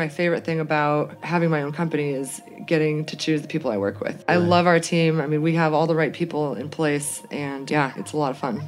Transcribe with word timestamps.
My 0.00 0.08
favorite 0.08 0.46
thing 0.46 0.60
about 0.60 1.22
having 1.22 1.50
my 1.50 1.60
own 1.60 1.72
company 1.72 2.14
is 2.14 2.40
getting 2.64 3.04
to 3.04 3.18
choose 3.18 3.42
the 3.42 3.48
people 3.48 3.70
I 3.70 3.76
work 3.76 4.00
with. 4.00 4.24
I 4.26 4.36
love 4.36 4.66
our 4.66 4.80
team. 4.80 5.20
I 5.20 5.26
mean, 5.26 5.42
we 5.42 5.54
have 5.56 5.74
all 5.74 5.86
the 5.86 5.94
right 5.94 6.10
people 6.10 6.54
in 6.54 6.70
place, 6.70 7.22
and 7.30 7.70
yeah, 7.70 7.92
it's 7.98 8.14
a 8.14 8.16
lot 8.16 8.30
of 8.30 8.38
fun. 8.38 8.60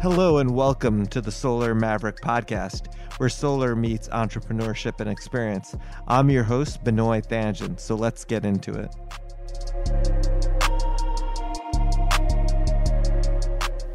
Hello 0.00 0.38
and 0.38 0.54
welcome 0.54 1.04
to 1.06 1.20
the 1.20 1.32
Solar 1.32 1.74
Maverick 1.74 2.20
podcast, 2.20 2.94
where 3.16 3.28
solar 3.28 3.74
meets 3.74 4.06
entrepreneurship 4.10 5.00
and 5.00 5.10
experience. 5.10 5.74
I'm 6.06 6.30
your 6.30 6.44
host, 6.44 6.84
Benoy 6.84 7.22
Thanjan, 7.22 7.80
so 7.80 7.96
let's 7.96 8.24
get 8.24 8.44
into 8.44 8.72
it. 8.72 10.15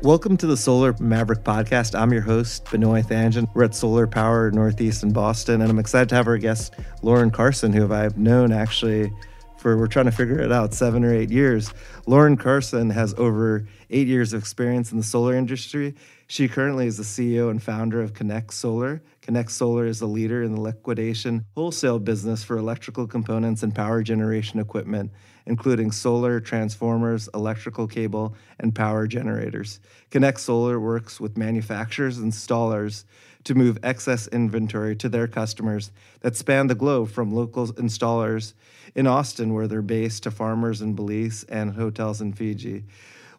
Welcome 0.03 0.35
to 0.37 0.47
the 0.47 0.57
Solar 0.57 0.95
Maverick 0.99 1.43
podcast. 1.43 1.93
I'm 1.93 2.11
your 2.11 2.23
host, 2.23 2.65
Benoy 2.65 3.03
Thanjan. 3.03 3.47
We're 3.53 3.65
at 3.65 3.75
Solar 3.75 4.07
Power 4.07 4.49
Northeast 4.49 5.03
in 5.03 5.13
Boston, 5.13 5.61
and 5.61 5.69
I'm 5.69 5.77
excited 5.77 6.09
to 6.09 6.15
have 6.15 6.27
our 6.27 6.39
guest, 6.39 6.73
Lauren 7.03 7.29
Carson, 7.29 7.71
who 7.71 7.93
I've 7.93 8.17
known 8.17 8.51
actually 8.51 9.13
for, 9.59 9.77
we're 9.77 9.85
trying 9.85 10.05
to 10.05 10.11
figure 10.11 10.39
it 10.39 10.51
out, 10.51 10.73
seven 10.73 11.03
or 11.03 11.13
eight 11.13 11.29
years. 11.29 11.71
Lauren 12.07 12.35
Carson 12.35 12.89
has 12.89 13.13
over 13.19 13.67
eight 13.91 14.07
years 14.07 14.33
of 14.33 14.41
experience 14.41 14.91
in 14.91 14.97
the 14.97 15.03
solar 15.03 15.35
industry. 15.35 15.93
She 16.25 16.47
currently 16.47 16.87
is 16.87 16.97
the 16.97 17.03
CEO 17.03 17.51
and 17.51 17.61
founder 17.61 18.01
of 18.01 18.13
Kinect 18.13 18.53
Solar. 18.53 19.03
Kinect 19.21 19.51
Solar 19.51 19.85
is 19.85 20.01
a 20.01 20.07
leader 20.07 20.41
in 20.41 20.55
the 20.55 20.61
liquidation 20.61 21.45
wholesale 21.53 21.99
business 21.99 22.43
for 22.43 22.57
electrical 22.57 23.05
components 23.05 23.61
and 23.61 23.75
power 23.75 24.01
generation 24.01 24.59
equipment 24.59 25.11
including 25.45 25.91
solar, 25.91 26.39
transformers, 26.39 27.29
electrical 27.33 27.87
cable, 27.87 28.35
and 28.59 28.75
power 28.75 29.07
generators. 29.07 29.79
Kinect 30.11 30.39
Solar 30.39 30.79
works 30.79 31.19
with 31.19 31.37
manufacturers 31.37 32.17
and 32.17 32.31
installers 32.31 33.05
to 33.43 33.55
move 33.55 33.77
excess 33.83 34.27
inventory 34.27 34.95
to 34.95 35.09
their 35.09 35.27
customers 35.27 35.91
that 36.21 36.35
span 36.35 36.67
the 36.67 36.75
globe 36.75 37.09
from 37.09 37.33
local 37.33 37.67
installers 37.73 38.53
in 38.93 39.07
Austin, 39.07 39.53
where 39.53 39.67
they're 39.67 39.81
based, 39.81 40.23
to 40.23 40.31
farmers 40.31 40.81
in 40.81 40.93
Belize 40.93 41.43
and 41.45 41.73
hotels 41.73 42.21
in 42.21 42.33
Fiji. 42.33 42.83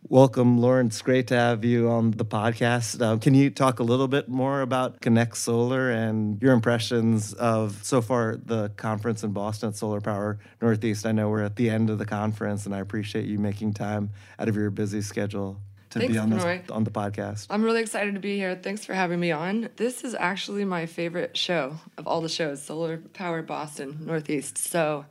Welcome, 0.09 0.59
Lauren. 0.59 0.89
It's 0.89 1.01
great 1.01 1.29
to 1.29 1.37
have 1.37 1.65
you 1.65 1.89
on 1.89 2.11
the 2.11 2.25
podcast. 2.25 3.01
Uh, 3.01 3.19
can 3.19 3.35
you 3.35 3.51
talk 3.51 3.79
a 3.79 3.85
little 3.85 4.09
bit 4.09 4.29
more 4.29 4.61
about 4.61 5.01
Kinect 5.01 5.37
Solar 5.37 5.91
and 5.91 6.43
your 6.43 6.53
impressions 6.53 7.33
of 7.35 7.83
so 7.85 8.03
far 8.03 8.37
the 8.37 8.71
conference 8.71 9.23
in 9.23 9.31
Boston 9.31 9.69
at 9.71 9.77
Solar 9.77 10.01
Power 10.01 10.41
Northeast? 10.61 11.07
I 11.07 11.13
know 11.13 11.31
we're 11.31 11.45
at 11.45 11.55
the 11.55 11.71
end 11.71 11.89
of 11.89 11.99
the 11.99 12.05
conference, 12.05 12.67
and 12.67 12.75
I 12.75 12.81
appreciate 12.81 13.27
you 13.27 13.39
making 13.39 13.75
time 13.75 14.11
out 14.41 14.49
of 14.49 14.57
your 14.57 14.71
busy 14.71 15.03
schedule 15.03 15.61
to 15.91 16.01
Thanks, 16.01 16.13
be 16.13 16.19
on 16.19 16.31
this, 16.31 16.71
on 16.71 16.83
the 16.83 16.91
podcast. 16.91 17.47
I'm 17.49 17.63
really 17.63 17.81
excited 17.81 18.15
to 18.15 18.21
be 18.21 18.37
here. 18.37 18.57
Thanks 18.57 18.85
for 18.85 18.95
having 18.95 19.21
me 19.21 19.31
on. 19.31 19.69
This 19.77 20.03
is 20.03 20.17
actually 20.17 20.65
my 20.65 20.87
favorite 20.87 21.37
show 21.37 21.79
of 21.97 22.09
all 22.09 22.21
the 22.21 22.29
shows, 22.29 22.61
Solar 22.61 22.99
Power 22.99 23.41
Boston 23.41 23.99
Northeast. 24.01 24.59
So 24.59 25.07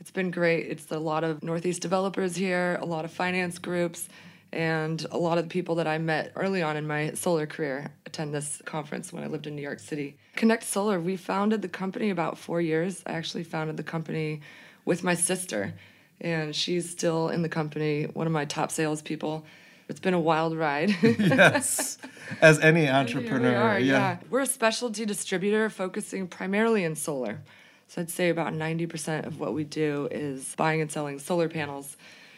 it's 0.00 0.10
been 0.10 0.30
great. 0.30 0.66
It's 0.66 0.90
a 0.90 0.98
lot 0.98 1.24
of 1.24 1.42
Northeast 1.42 1.82
developers 1.82 2.34
here, 2.34 2.78
a 2.80 2.86
lot 2.86 3.04
of 3.04 3.12
finance 3.12 3.58
groups, 3.58 4.08
and 4.52 5.04
a 5.10 5.18
lot 5.18 5.38
of 5.38 5.44
the 5.44 5.50
people 5.50 5.76
that 5.76 5.86
I 5.86 5.98
met 5.98 6.32
early 6.34 6.62
on 6.62 6.76
in 6.76 6.86
my 6.86 7.12
solar 7.12 7.46
career 7.46 7.92
attend 8.06 8.34
this 8.34 8.62
conference 8.64 9.12
when 9.12 9.22
I 9.22 9.26
lived 9.26 9.46
in 9.46 9.54
New 9.54 9.62
York 9.62 9.78
City. 9.78 10.16
Kinect 10.36 10.64
Solar, 10.64 10.98
we 10.98 11.16
founded 11.16 11.62
the 11.62 11.68
company 11.68 12.10
about 12.10 12.38
four 12.38 12.60
years. 12.60 13.02
I 13.06 13.12
actually 13.12 13.44
founded 13.44 13.76
the 13.76 13.82
company 13.82 14.40
with 14.86 15.04
my 15.04 15.14
sister, 15.14 15.74
and 16.20 16.56
she's 16.56 16.88
still 16.88 17.28
in 17.28 17.42
the 17.42 17.48
company, 17.48 18.04
one 18.04 18.26
of 18.26 18.32
my 18.32 18.46
top 18.46 18.70
salespeople. 18.70 19.44
It's 19.88 20.00
been 20.00 20.14
a 20.14 20.20
wild 20.20 20.56
ride. 20.56 20.90
yes, 21.02 21.98
as 22.40 22.58
any 22.60 22.88
entrepreneur. 22.88 23.50
we 23.50 23.56
are, 23.56 23.78
yeah. 23.78 23.92
yeah. 23.92 24.16
We're 24.30 24.40
a 24.40 24.46
specialty 24.46 25.04
distributor 25.04 25.68
focusing 25.68 26.26
primarily 26.26 26.84
in 26.84 26.96
solar. 26.96 27.40
So 27.90 28.00
I'd 28.00 28.08
say 28.08 28.28
about 28.28 28.52
90% 28.52 29.26
of 29.26 29.40
what 29.40 29.52
we 29.52 29.64
do 29.64 30.06
is 30.12 30.54
buying 30.54 30.80
and 30.80 30.92
selling 30.92 31.18
solar 31.18 31.48
panels. 31.48 31.96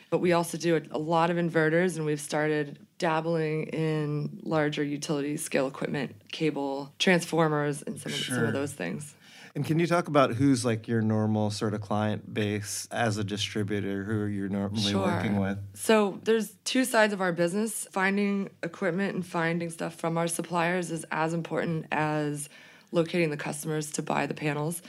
But 0.08 0.18
we 0.20 0.32
also 0.32 0.56
do 0.56 0.80
a, 0.90 0.98
lot 0.98 1.28
of 1.28 1.36
inverters, 1.36 1.96
and 1.96 2.06
we've 2.06 2.22
started 2.22 2.78
dabbling 2.96 3.64
in 3.64 4.40
larger 4.44 4.82
utility 4.82 5.36
scale 5.36 5.66
equipment, 5.66 6.16
cable, 6.32 6.94
transformers, 6.98 7.82
and 7.82 8.00
some 8.00 8.12
of, 8.12 8.18
some 8.18 8.44
of 8.44 8.54
those 8.54 8.72
things. 8.72 9.14
And 9.54 9.62
can 9.62 9.78
you 9.78 9.86
talk 9.86 10.08
about 10.08 10.32
who's 10.32 10.64
like 10.64 10.88
your 10.88 11.02
normal 11.02 11.50
sort 11.50 11.74
of 11.74 11.82
client 11.82 12.32
base 12.32 12.88
as 12.90 13.19
a 13.19 13.24
distributor? 13.24 14.04
Who 14.04 14.20
you're 14.20 14.28
you 14.28 14.48
normally 14.48 14.94
working 14.94 15.38
with? 15.38 15.58
So 15.74 16.19
there's 16.24 16.54
two 16.64 16.86
sides 16.86 17.12
of 17.12 17.20
our 17.20 17.32
business. 17.32 17.86
Finding 17.92 18.48
equipment 18.62 19.14
and 19.16 19.26
finding 19.26 19.69
stuff 19.69 19.96
from 19.96 20.16
our 20.16 20.28
suppliers 20.28 20.90
is 20.90 21.04
as 21.10 21.34
important 21.34 21.88
as 21.92 22.48
locating 22.90 23.28
the 23.28 23.36
customers 23.36 23.90
to 23.92 24.02
buy 24.02 24.24
the 24.24 24.34
panels. 24.34 24.80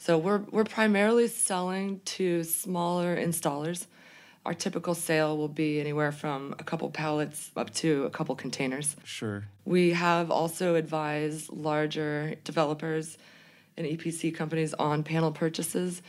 So 0.00 0.16
we're 0.16 0.38
we're 0.50 0.64
primarily 0.64 1.28
selling 1.28 2.00
to 2.16 2.42
smaller 2.42 3.14
installers. 3.14 3.86
Our 4.46 4.54
typical 4.54 4.94
sale 4.94 5.36
will 5.36 5.46
be 5.46 5.78
anywhere 5.78 6.10
from 6.10 6.54
a 6.58 6.64
couple 6.64 6.88
pallets 6.88 7.50
up 7.54 7.74
to 7.74 8.04
a 8.04 8.10
couple 8.10 8.34
containers. 8.34 8.96
Sure. 9.04 9.44
We 9.66 9.90
have 9.90 10.30
also 10.30 10.74
advised 10.74 11.52
larger 11.52 12.36
developers 12.44 13.18
and 13.76 13.86
EPC 13.86 14.34
companies 14.34 14.72
on 14.72 15.02
panel 15.02 15.32
purchases. 15.32 16.00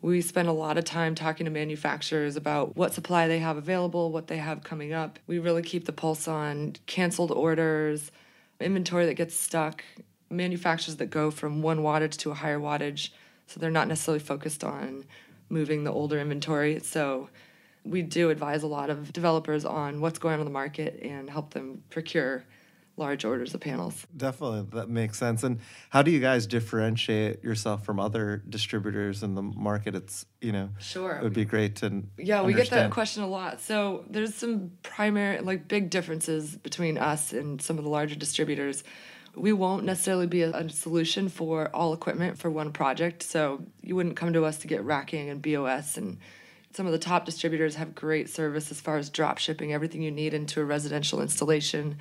We 0.00 0.20
spend 0.20 0.46
a 0.46 0.52
lot 0.52 0.78
of 0.78 0.84
time 0.84 1.16
talking 1.16 1.44
to 1.44 1.50
manufacturers 1.50 2.36
about 2.36 2.76
what 2.76 2.94
supply 2.94 3.26
they 3.26 3.40
have 3.40 3.56
available, 3.56 4.12
what 4.12 4.28
they 4.28 4.36
have 4.36 4.62
coming 4.62 4.92
up. 4.92 5.18
We 5.26 5.40
really 5.40 5.62
keep 5.62 5.86
the 5.86 5.92
pulse 5.92 6.28
on 6.28 6.76
canceled 6.86 7.32
orders, 7.32 8.12
inventory 8.60 9.06
that 9.06 9.14
gets 9.14 9.34
stuck, 9.34 9.82
manufacturers 10.30 10.98
that 10.98 11.10
go 11.10 11.32
from 11.32 11.62
one 11.62 11.80
wattage 11.80 12.16
to 12.18 12.30
a 12.30 12.34
higher 12.34 12.60
wattage. 12.60 13.10
So 13.50 13.58
they're 13.58 13.70
not 13.70 13.88
necessarily 13.88 14.20
focused 14.20 14.62
on 14.62 15.04
moving 15.48 15.82
the 15.84 15.92
older 15.92 16.18
inventory. 16.20 16.78
So 16.80 17.28
we 17.84 18.02
do 18.02 18.30
advise 18.30 18.62
a 18.62 18.68
lot 18.68 18.90
of 18.90 19.12
developers 19.12 19.64
on 19.64 20.00
what's 20.00 20.18
going 20.18 20.34
on 20.34 20.40
in 20.40 20.46
the 20.46 20.52
market 20.52 21.00
and 21.02 21.28
help 21.28 21.52
them 21.52 21.82
procure 21.90 22.44
large 22.96 23.24
orders 23.24 23.54
of 23.54 23.60
panels. 23.60 24.06
Definitely, 24.14 24.66
that 24.78 24.88
makes 24.90 25.18
sense. 25.18 25.42
And 25.42 25.58
how 25.88 26.02
do 26.02 26.10
you 26.10 26.20
guys 26.20 26.46
differentiate 26.46 27.42
yourself 27.42 27.84
from 27.84 27.98
other 27.98 28.42
distributors 28.48 29.22
in 29.22 29.34
the 29.34 29.42
market? 29.42 29.94
It's 29.94 30.26
you 30.40 30.52
know, 30.52 30.68
Sure. 30.78 31.12
it 31.16 31.22
would 31.22 31.32
be 31.32 31.46
great 31.46 31.76
to 31.76 32.02
Yeah, 32.18 32.42
we 32.42 32.52
get 32.52 32.70
that 32.70 32.90
question 32.90 33.22
a 33.22 33.26
lot. 33.28 33.60
So 33.60 34.04
there's 34.08 34.34
some 34.34 34.72
primary, 34.82 35.40
like 35.40 35.66
big 35.66 35.90
differences 35.90 36.56
between 36.56 36.98
us 36.98 37.32
and 37.32 37.60
some 37.60 37.78
of 37.78 37.84
the 37.84 37.90
larger 37.90 38.16
distributors. 38.16 38.84
We 39.34 39.52
won't 39.52 39.84
necessarily 39.84 40.26
be 40.26 40.42
a, 40.42 40.50
a 40.50 40.68
solution 40.68 41.28
for 41.28 41.68
all 41.74 41.92
equipment 41.92 42.38
for 42.38 42.50
one 42.50 42.72
project. 42.72 43.22
So 43.22 43.62
you 43.82 43.96
wouldn't 43.96 44.16
come 44.16 44.32
to 44.32 44.44
us 44.44 44.58
to 44.58 44.66
get 44.66 44.82
racking 44.84 45.30
and 45.30 45.40
BOS. 45.40 45.96
And 45.96 46.18
some 46.72 46.86
of 46.86 46.92
the 46.92 46.98
top 46.98 47.24
distributors 47.24 47.76
have 47.76 47.94
great 47.94 48.28
service 48.28 48.70
as 48.70 48.80
far 48.80 48.96
as 48.96 49.10
drop 49.10 49.38
shipping 49.38 49.72
everything 49.72 50.02
you 50.02 50.10
need 50.10 50.34
into 50.34 50.60
a 50.60 50.64
residential 50.64 51.20
installation. 51.20 51.98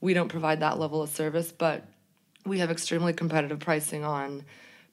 We 0.00 0.14
don't 0.14 0.28
provide 0.28 0.60
that 0.60 0.78
level 0.78 1.02
of 1.02 1.10
service, 1.10 1.52
but 1.52 1.86
we 2.44 2.58
have 2.58 2.70
extremely 2.70 3.12
competitive 3.12 3.60
pricing 3.60 4.04
on 4.04 4.44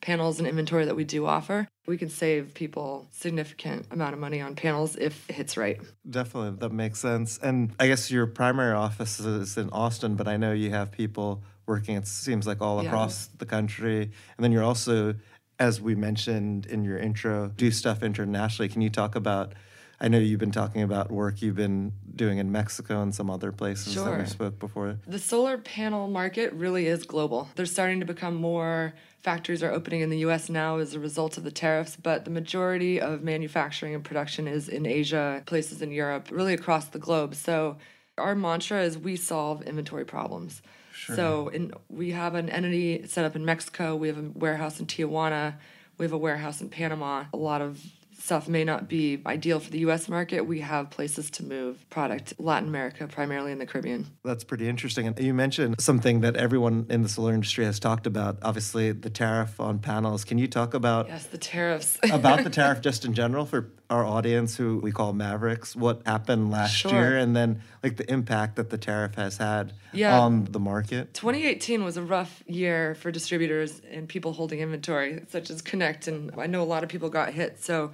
panels 0.02 0.40
and 0.40 0.48
inventory 0.48 0.86
that 0.86 0.96
we 0.96 1.04
do 1.04 1.26
offer. 1.26 1.68
We 1.88 1.98
can 1.98 2.10
save 2.10 2.54
people 2.54 3.08
significant 3.12 3.88
amount 3.92 4.14
of 4.14 4.20
money 4.20 4.42
on 4.42 4.56
panels 4.56 4.96
if 4.96 5.30
it 5.30 5.34
hits 5.36 5.58
right. 5.58 5.80
Definitely, 6.10 6.58
that 6.60 6.72
makes 6.72 7.00
sense. 7.00 7.40
And 7.42 7.74
I 7.80 7.88
guess 7.88 8.12
your 8.12 8.28
primary 8.28 8.74
office 8.74 9.20
is 9.20 9.58
in 9.58 9.70
Austin, 9.72 10.16
but 10.16 10.28
I 10.28 10.38
know 10.38 10.52
you 10.54 10.70
have 10.70 10.92
people 10.92 11.44
working. 11.66 11.96
It 11.96 12.08
seems 12.08 12.48
like 12.48 12.62
all 12.62 12.82
Yeah. 12.82 12.90
across 12.90 13.28
the 13.38 13.46
country, 13.46 14.02
and 14.04 14.44
then 14.44 14.52
you're 14.52 14.64
also, 14.64 15.16
as 15.60 15.82
we 15.82 15.96
mentioned 15.96 16.66
in 16.68 16.84
your 16.84 16.98
intro, 16.98 17.52
do 17.56 17.72
stuff 17.72 18.04
internationally. 18.04 18.70
Can 18.70 18.82
you 18.82 18.90
talk 18.90 19.16
about? 19.16 19.54
I 20.02 20.08
know 20.08 20.18
you've 20.18 20.40
been 20.40 20.52
talking 20.52 20.82
about 20.82 21.12
work 21.12 21.42
you've 21.42 21.56
been 21.56 21.92
doing 22.16 22.38
in 22.38 22.52
Mexico 22.52 23.02
and 23.02 23.14
some 23.14 23.30
other 23.30 23.52
places 23.52 23.96
that 23.96 24.18
we 24.18 24.26
spoke 24.26 24.60
before. 24.60 24.98
The 25.08 25.20
solar 25.20 25.58
panel 25.58 26.08
market 26.08 26.54
really 26.54 26.88
is 26.88 27.04
global. 27.04 27.50
They're 27.56 27.66
starting 27.66 28.00
to 28.00 28.06
become 28.06 28.36
more 28.36 28.94
factories 29.22 29.62
are 29.62 29.72
opening 29.72 30.02
in 30.02 30.10
the 30.10 30.20
US 30.20 30.50
now 30.50 30.78
as 30.78 30.94
a 30.94 31.00
result 31.00 31.38
of 31.38 31.44
the 31.44 31.52
tariffs, 31.52 31.98
but 31.98 32.26
the 32.26 32.32
majority 32.32 33.00
of 33.02 33.22
manufacturing 33.22 33.94
and 33.94 34.04
production 34.04 34.48
is 34.48 34.70
in 34.70 34.86
Asia, 34.86 35.44
places 35.46 35.82
in 35.82 35.92
Europe, 35.92 36.30
really 36.32 36.54
across 36.54 36.86
the 36.86 37.00
globe. 37.00 37.36
So 37.36 37.78
our 38.18 38.36
mantra 38.36 38.82
is 38.82 38.98
we 38.98 39.16
solve 39.16 39.62
inventory 39.64 40.06
problems. 40.06 40.62
Sure. 40.94 41.16
So 41.16 41.48
in, 41.50 41.74
we 41.90 42.12
have 42.12 42.36
an 42.36 42.50
entity 42.50 43.06
set 43.08 43.26
up 43.26 43.36
in 43.36 43.46
Mexico, 43.46 43.96
we 43.96 44.08
have 44.08 44.18
a 44.18 44.30
warehouse 44.34 44.80
in 44.80 44.86
Tijuana, 44.86 45.56
we 45.98 46.06
have 46.06 46.14
a 46.14 46.18
warehouse 46.18 46.62
in 46.62 46.70
Panama. 46.70 47.26
A 47.34 47.38
lot 47.38 47.62
of 47.62 47.82
stuff 48.20 48.48
may 48.48 48.64
not 48.64 48.88
be 48.90 49.22
ideal 49.26 49.60
for 49.60 49.70
the 49.72 49.80
US 49.80 50.10
market, 50.10 50.42
we 50.46 50.60
have 50.60 50.90
places 50.90 51.32
to 51.32 51.44
move 51.46 51.90
product. 51.90 52.34
Latin 52.38 52.68
America, 52.68 53.08
primarily 53.08 53.52
in 53.52 53.60
the 53.60 53.66
Caribbean. 53.66 54.06
That's 54.24 54.44
pretty 54.44 54.68
interesting. 54.68 55.08
And 55.08 55.20
you 55.20 55.34
mentioned 55.34 55.76
something 55.80 56.22
that 56.22 56.36
everyone 56.36 56.86
in 56.90 57.02
the 57.02 57.10
solar 57.10 57.34
industry 57.34 57.66
has 57.66 57.80
talked 57.80 58.06
about, 58.06 58.38
obviously 58.42 58.92
the 58.92 59.10
tariff 59.10 59.60
on 59.60 59.80
panels. 59.80 60.24
Can 60.26 60.38
you 60.38 60.48
talk 60.48 60.74
about 60.74 61.08
Yes, 61.08 61.26
the 61.28 61.38
tariffs. 61.38 61.98
about 62.12 62.44
the 62.44 62.50
tariff 62.50 62.82
just 62.90 63.06
in 63.06 63.14
general 63.14 63.46
for 63.46 63.72
our 63.90 64.06
audience 64.06 64.56
who 64.56 64.78
we 64.80 64.92
call 64.92 65.14
Mavericks, 65.14 65.76
what 65.76 66.02
happened 66.06 66.52
last 66.52 66.76
Sure. 66.76 66.92
year 66.92 67.18
and 67.18 67.36
then 67.36 67.62
like 67.84 67.96
the 67.98 68.12
impact 68.12 68.58
that 68.58 68.70
the 68.70 68.78
tariff 68.78 69.16
has 69.16 69.38
had 69.38 69.74
Yeah. 69.94 70.20
on 70.20 70.46
the 70.46 70.60
market? 70.60 71.14
2018 71.16 71.84
was 71.84 71.98
a 71.98 72.04
rough 72.04 72.44
year 72.46 72.94
for 72.96 73.10
distributors 73.12 73.82
and 73.92 74.08
people 74.08 74.34
holding 74.34 74.60
inventory, 74.60 75.24
such 75.30 75.50
as 75.50 75.62
Kinect, 75.64 76.08
and 76.08 76.32
I 76.38 76.46
know 76.46 76.62
a 76.62 76.66
lot 76.66 76.84
of 76.84 76.90
people 76.90 77.10
got 77.10 77.34
hit. 77.34 77.64
So, 77.64 77.92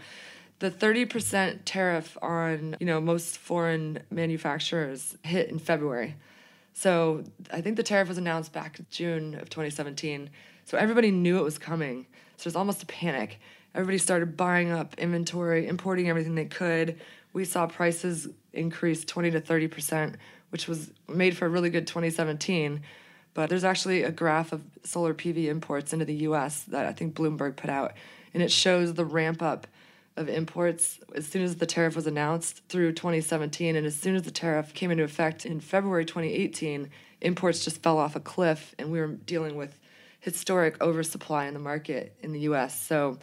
the 0.60 0.72
30% 0.72 1.60
tariff 1.66 2.18
on 2.22 2.78
you 2.80 2.86
know 2.86 3.02
most 3.02 3.38
foreign 3.38 4.00
manufacturers 4.10 5.18
hit 5.24 5.50
in 5.50 5.60
February. 5.60 6.16
So, 6.74 7.24
I 7.54 7.62
think 7.62 7.78
the 7.78 7.84
tariff 7.84 8.10
was 8.10 8.18
announced 8.18 8.52
back 8.52 8.80
June 8.90 9.36
of 9.36 9.50
2017. 9.50 10.30
So 10.66 10.78
everybody 10.78 11.12
knew 11.12 11.38
it 11.38 11.44
was 11.44 11.58
coming. 11.58 12.08
So 12.38 12.50
there's 12.50 12.56
almost 12.56 12.84
a 12.84 12.88
panic. 12.88 13.40
Everybody 13.74 13.98
started 13.98 14.36
buying 14.36 14.72
up 14.72 14.96
inventory, 14.98 15.68
importing 15.68 16.10
everything 16.10 16.36
they 16.36 16.46
could. 16.46 17.00
We 17.34 17.46
saw 17.46 17.68
prices 17.68 18.28
increase 18.52 19.06
20 19.06 19.32
to 19.32 19.42
30 19.42 19.68
percent, 19.68 20.16
which 20.50 20.68
was 20.68 20.92
made 21.08 21.38
for 21.38 21.46
a 21.46 21.50
really 21.50 21.70
good 21.70 21.88
2017. 21.88 22.82
But 23.34 23.50
there's 23.50 23.64
actually 23.64 24.04
a 24.04 24.12
graph 24.12 24.54
of 24.54 24.64
solar 24.84 25.14
PV 25.14 25.46
imports 25.46 25.94
into 25.94 26.06
the 26.06 26.16
US 26.30 26.62
that 26.64 26.86
I 26.86 26.94
think 26.94 27.16
Bloomberg 27.16 27.58
put 27.58 27.70
out, 27.70 27.94
and 28.34 28.42
it 28.42 28.52
shows 28.52 28.94
the 28.94 29.06
ramp 29.06 29.42
up 29.42 29.68
of 30.18 30.30
imports 30.30 31.00
as 31.14 31.28
soon 31.28 31.42
as 31.42 31.58
the 31.58 31.66
tariff 31.66 31.96
was 31.96 32.08
announced 32.08 32.62
through 32.70 32.94
2017. 32.94 33.76
And 33.76 33.86
as 33.86 33.96
soon 33.96 34.16
as 34.16 34.24
the 34.24 34.32
tariff 34.32 34.74
came 34.74 34.92
into 34.92 35.04
effect 35.04 35.46
in 35.46 35.60
February 35.60 36.06
2018, 36.06 36.90
imports 37.22 37.64
just 37.64 37.84
fell 37.84 37.98
off 37.98 38.16
a 38.16 38.20
cliff, 38.20 38.74
and 38.80 38.92
we 38.92 39.00
were 39.00 39.08
dealing 39.08 39.56
with 39.56 39.78
historic 40.20 40.82
oversupply 40.82 41.46
in 41.46 41.54
the 41.54 41.60
market 41.60 42.16
in 42.22 42.32
the 42.32 42.42
US. 42.42 42.82
So 42.82 43.20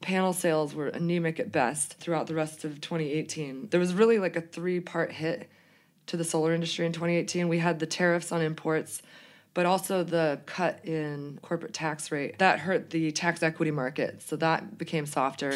panel 0.00 0.32
sales 0.32 0.74
were 0.74 0.88
anemic 0.88 1.38
at 1.38 1.52
best 1.52 1.94
throughout 1.94 2.26
the 2.26 2.34
rest 2.34 2.64
of 2.64 2.80
2018. 2.80 3.68
There 3.70 3.80
was 3.80 3.94
really 3.94 4.18
like 4.18 4.36
a 4.36 4.40
three 4.40 4.80
part 4.80 5.12
hit 5.12 5.48
to 6.06 6.16
the 6.16 6.24
solar 6.24 6.52
industry 6.52 6.86
in 6.86 6.92
2018. 6.92 7.48
We 7.48 7.58
had 7.58 7.78
the 7.78 7.86
tariffs 7.86 8.32
on 8.32 8.40
imports, 8.40 9.02
but 9.52 9.66
also 9.66 10.04
the 10.04 10.40
cut 10.46 10.84
in 10.84 11.38
corporate 11.42 11.72
tax 11.72 12.12
rate. 12.12 12.38
That 12.38 12.60
hurt 12.60 12.90
the 12.90 13.10
tax 13.12 13.42
equity 13.42 13.70
market, 13.70 14.22
so 14.22 14.36
that 14.36 14.78
became 14.78 15.06
softer. 15.06 15.54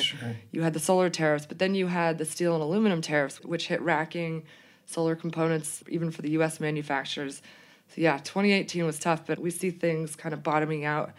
You 0.50 0.62
had 0.62 0.72
the 0.72 0.80
solar 0.80 1.10
tariffs, 1.10 1.46
but 1.46 1.58
then 1.58 1.74
you 1.74 1.86
had 1.86 2.18
the 2.18 2.24
steel 2.24 2.54
and 2.54 2.62
aluminum 2.62 3.00
tariffs, 3.00 3.40
which 3.42 3.68
hit 3.68 3.80
racking, 3.80 4.44
solar 4.86 5.14
components, 5.14 5.84
even 5.88 6.10
for 6.10 6.22
the 6.22 6.30
US 6.30 6.60
manufacturers. 6.60 7.40
So, 7.88 8.00
yeah, 8.00 8.18
2018 8.18 8.84
was 8.84 8.98
tough, 8.98 9.26
but 9.26 9.38
we 9.38 9.50
see 9.50 9.70
things 9.70 10.16
kind 10.16 10.32
of 10.32 10.42
bottoming 10.42 10.84
out 10.84 11.12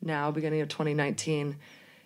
now, 0.00 0.30
beginning 0.30 0.60
of 0.60 0.68
2019 0.68 1.56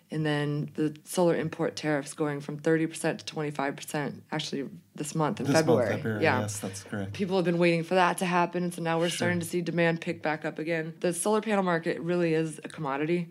and 0.09 0.25
then 0.25 0.69
the 0.75 0.95
solar 1.03 1.35
import 1.35 1.75
tariffs 1.75 2.13
going 2.13 2.39
from 2.39 2.57
30% 2.59 3.17
to 3.19 3.35
25% 3.35 4.21
actually 4.31 4.69
this 4.95 5.13
month 5.13 5.39
in 5.39 5.45
This 5.45 5.53
month, 5.53 5.65
February. 5.65 5.95
February, 5.95 6.23
yeah. 6.23 6.41
Yes, 6.41 6.59
that's 6.59 6.83
correct. 6.83 7.13
People 7.13 7.35
have 7.35 7.45
been 7.45 7.57
waiting 7.57 7.83
for 7.83 7.95
that 7.95 8.17
to 8.19 8.25
happen, 8.25 8.63
and 8.63 8.73
so 8.73 8.81
now 8.81 8.99
we're 8.99 9.09
starting 9.09 9.39
to 9.39 9.45
see 9.45 9.61
demand 9.61 10.01
pick 10.01 10.21
back 10.21 10.45
up 10.45 10.59
again. 10.59 10.93
The 11.01 11.13
solar 11.13 11.41
panel 11.41 11.63
market 11.63 11.99
really 11.99 12.33
is 12.33 12.59
a 12.63 12.69
commodity. 12.69 13.29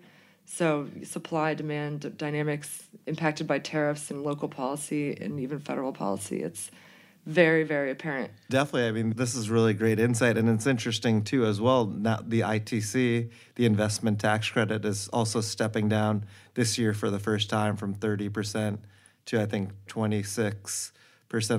So, 0.49 0.89
supply 1.03 1.55
demand 1.55 2.17
dynamics 2.17 2.85
impacted 3.07 3.49
by 3.49 3.59
tariffs 3.59 4.13
and 4.13 4.23
local 4.23 4.49
policy 4.49 5.17
and 5.21 5.41
even 5.41 5.59
federal 5.59 5.93
policy. 5.93 6.41
It's 6.41 6.71
very, 7.27 7.65
very 7.65 7.91
apparent. 7.91 8.31
Definitely. 8.49 8.87
I 8.87 8.93
mean, 8.93 9.13
this 9.17 9.35
is 9.35 9.51
really 9.51 9.75
great 9.75 9.99
insight. 9.99 10.39
And 10.39 10.49
it's 10.49 10.67
interesting, 10.67 11.25
too, 11.25 11.45
as 11.45 11.61
well. 11.61 11.87
Now, 11.87 12.21
the 12.25 12.41
ITC, 12.41 13.31
the 13.57 13.67
investment 13.67 14.21
tax 14.21 14.49
credit, 14.49 14.85
is 14.85 15.09
also 15.09 15.41
stepping 15.41 15.89
down 15.89 16.25
this 16.55 16.79
year 16.79 16.95
for 16.95 17.11
the 17.11 17.19
first 17.19 17.51
time 17.51 17.77
from 17.77 17.95
30% 17.95 18.79
to, 19.27 19.41
I 19.41 19.47
think, 19.47 19.73
26%. 19.89 20.93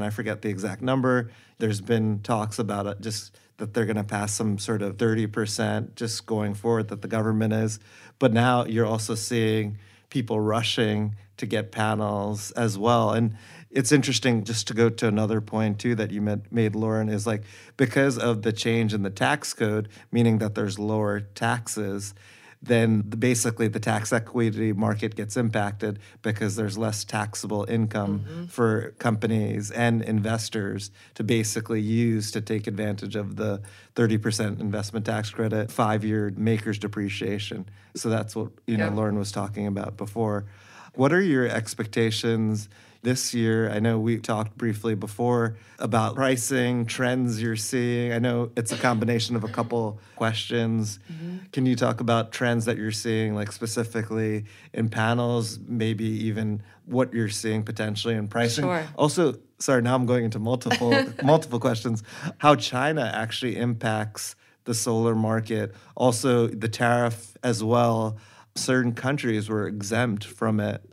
I 0.01 0.09
forget 0.09 0.41
the 0.41 0.49
exact 0.49 0.81
number. 0.81 1.31
There's 1.59 1.81
been 1.81 2.21
talks 2.21 2.59
about 2.59 2.87
it, 2.87 3.01
just 3.01 3.37
that 3.57 3.73
they're 3.73 3.85
going 3.85 3.97
to 3.97 4.03
pass 4.03 4.33
some 4.33 4.57
sort 4.57 4.81
of 4.81 4.95
30% 4.95 5.95
just 5.95 6.25
going 6.25 6.53
forward, 6.53 6.87
that 6.87 7.01
the 7.01 7.07
government 7.09 7.51
is. 7.53 7.79
But 8.19 8.31
now 8.31 8.63
you're 8.65 8.85
also 8.85 9.15
seeing 9.15 9.79
people 10.09 10.39
rushing 10.39 11.15
to 11.37 11.45
get 11.45 11.71
panels 11.71 12.51
as 12.51 12.77
well. 12.77 13.11
And 13.11 13.35
it's 13.69 13.91
interesting 13.91 14.43
just 14.43 14.67
to 14.67 14.73
go 14.73 14.89
to 14.89 15.07
another 15.07 15.41
point 15.41 15.79
too 15.79 15.95
that 15.95 16.11
you 16.11 16.21
made, 16.21 16.51
made 16.51 16.75
Lauren 16.75 17.09
is 17.09 17.27
like 17.27 17.43
because 17.75 18.17
of 18.17 18.41
the 18.41 18.51
change 18.51 18.93
in 18.93 19.03
the 19.03 19.09
tax 19.09 19.53
code, 19.53 19.89
meaning 20.11 20.39
that 20.39 20.55
there's 20.55 20.79
lower 20.79 21.19
taxes, 21.19 22.13
then 22.61 23.01
basically 23.01 23.67
the 23.67 23.79
tax 23.79 24.11
equity 24.11 24.73
market 24.73 25.15
gets 25.15 25.37
impacted 25.37 25.99
because 26.21 26.55
there's 26.55 26.77
less 26.77 27.03
taxable 27.03 27.65
income 27.69 28.19
mm-hmm. 28.19 28.45
for 28.45 28.95
companies 28.99 29.69
and 29.71 30.01
investors 30.01 30.91
to 31.15 31.23
basically 31.23 31.81
use 31.81 32.31
to 32.31 32.41
take 32.41 32.67
advantage 32.67 33.15
of 33.15 33.35
the 33.35 33.61
30% 33.95 34.59
investment 34.59 35.05
tax 35.05 35.29
credit, 35.29 35.71
five 35.71 36.03
year 36.03 36.31
MACRS 36.31 36.79
depreciation. 36.79 37.67
So 37.95 38.09
that's 38.09 38.35
what 38.35 38.51
you 38.65 38.77
know 38.77 38.87
Yeah. 38.87 38.93
Lauren 38.93 39.17
was 39.17 39.31
talking 39.31 39.67
about 39.67 39.97
before. 39.97 40.45
What 40.93 41.13
are 41.13 41.21
your 41.21 41.47
expectations 41.47 42.69
this 43.01 43.33
year? 43.33 43.69
I 43.69 43.79
know 43.79 43.99
we 43.99 44.17
talked 44.17 44.57
briefly 44.57 44.95
before 44.95 45.57
about 45.79 46.15
pricing, 46.15 46.85
trends 46.85 47.41
you're 47.41 47.55
seeing. 47.55 48.13
I 48.13 48.19
know 48.19 48.51
it's 48.55 48.71
a 48.71 48.77
combination 48.77 49.35
of 49.35 49.43
a 49.43 49.47
couple 49.47 49.99
questions. 50.15 50.99
Mm-hmm. 51.11 51.37
Can 51.51 51.65
you 51.65 51.75
talk 51.75 52.01
about 52.01 52.31
trends 52.31 52.65
that 52.65 52.77
you're 52.77 52.91
seeing, 52.91 53.35
like 53.35 53.51
specifically 53.51 54.45
in 54.73 54.89
panels, 54.89 55.59
maybe 55.67 56.05
even 56.05 56.63
what 56.85 57.13
you're 57.13 57.29
seeing 57.29 57.63
potentially 57.63 58.15
in 58.15 58.27
pricing? 58.27 58.65
Sure. 58.65 58.85
Also, 58.95 59.35
sorry, 59.59 59.81
now 59.81 59.95
I'm 59.95 60.05
going 60.05 60.25
into 60.25 60.39
multiple 60.39 60.93
multiple 61.23 61.59
questions. 61.59 62.03
How 62.37 62.55
China 62.55 63.11
actually 63.13 63.57
impacts 63.57 64.35
the 64.67 64.73
solar 64.73 65.15
market, 65.15 65.73
also 65.95 66.47
the 66.47 66.69
tariff 66.69 67.37
as 67.43 67.63
well. 67.63 68.17
Certain 68.55 68.93
countries 68.93 69.49
were 69.49 69.67
exempt 69.67 70.25
from 70.25 70.59
it. 70.59 70.83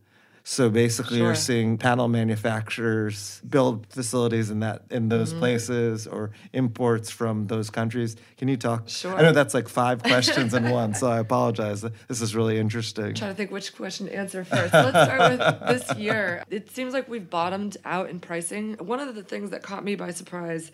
So 0.46 0.68
basically, 0.68 1.18
you're 1.18 1.34
seeing 1.34 1.78
panel 1.78 2.06
manufacturers 2.06 3.40
build 3.48 3.86
facilities 3.88 4.50
in 4.50 4.60
that 4.60 4.82
in 4.90 5.08
those 5.08 5.30
Mm-hmm. 5.30 5.38
places 5.38 6.06
or 6.06 6.32
imports 6.52 7.08
from 7.10 7.46
those 7.46 7.70
countries. 7.70 8.14
Can 8.36 8.48
you 8.48 8.58
talk? 8.58 8.86
Sure. 8.90 9.14
I 9.16 9.22
know 9.22 9.32
that's 9.32 9.54
like 9.54 9.68
five 9.70 10.02
questions 10.02 10.52
in 10.52 10.68
one, 10.68 10.92
so 10.92 11.06
I 11.10 11.18
apologize. 11.28 11.80
This 11.80 12.20
is 12.20 12.36
really 12.36 12.58
interesting. 12.58 13.06
I'm 13.06 13.14
trying 13.14 13.30
to 13.30 13.36
think 13.36 13.52
which 13.52 13.74
question 13.74 14.06
to 14.06 14.14
answer 14.14 14.44
first. 14.44 14.74
Let's 14.74 14.90
start 15.10 15.30
with 15.30 15.40
this 15.88 15.96
year. 15.98 16.44
It 16.50 16.70
seems 16.70 16.92
like 16.92 17.08
we've 17.08 17.28
bottomed 17.30 17.78
out 17.86 18.10
in 18.10 18.20
pricing. 18.20 18.74
One 18.74 19.00
of 19.00 19.14
the 19.14 19.22
things 19.22 19.48
that 19.48 19.62
caught 19.62 19.82
me 19.82 19.94
by 19.96 20.10
surprise 20.10 20.70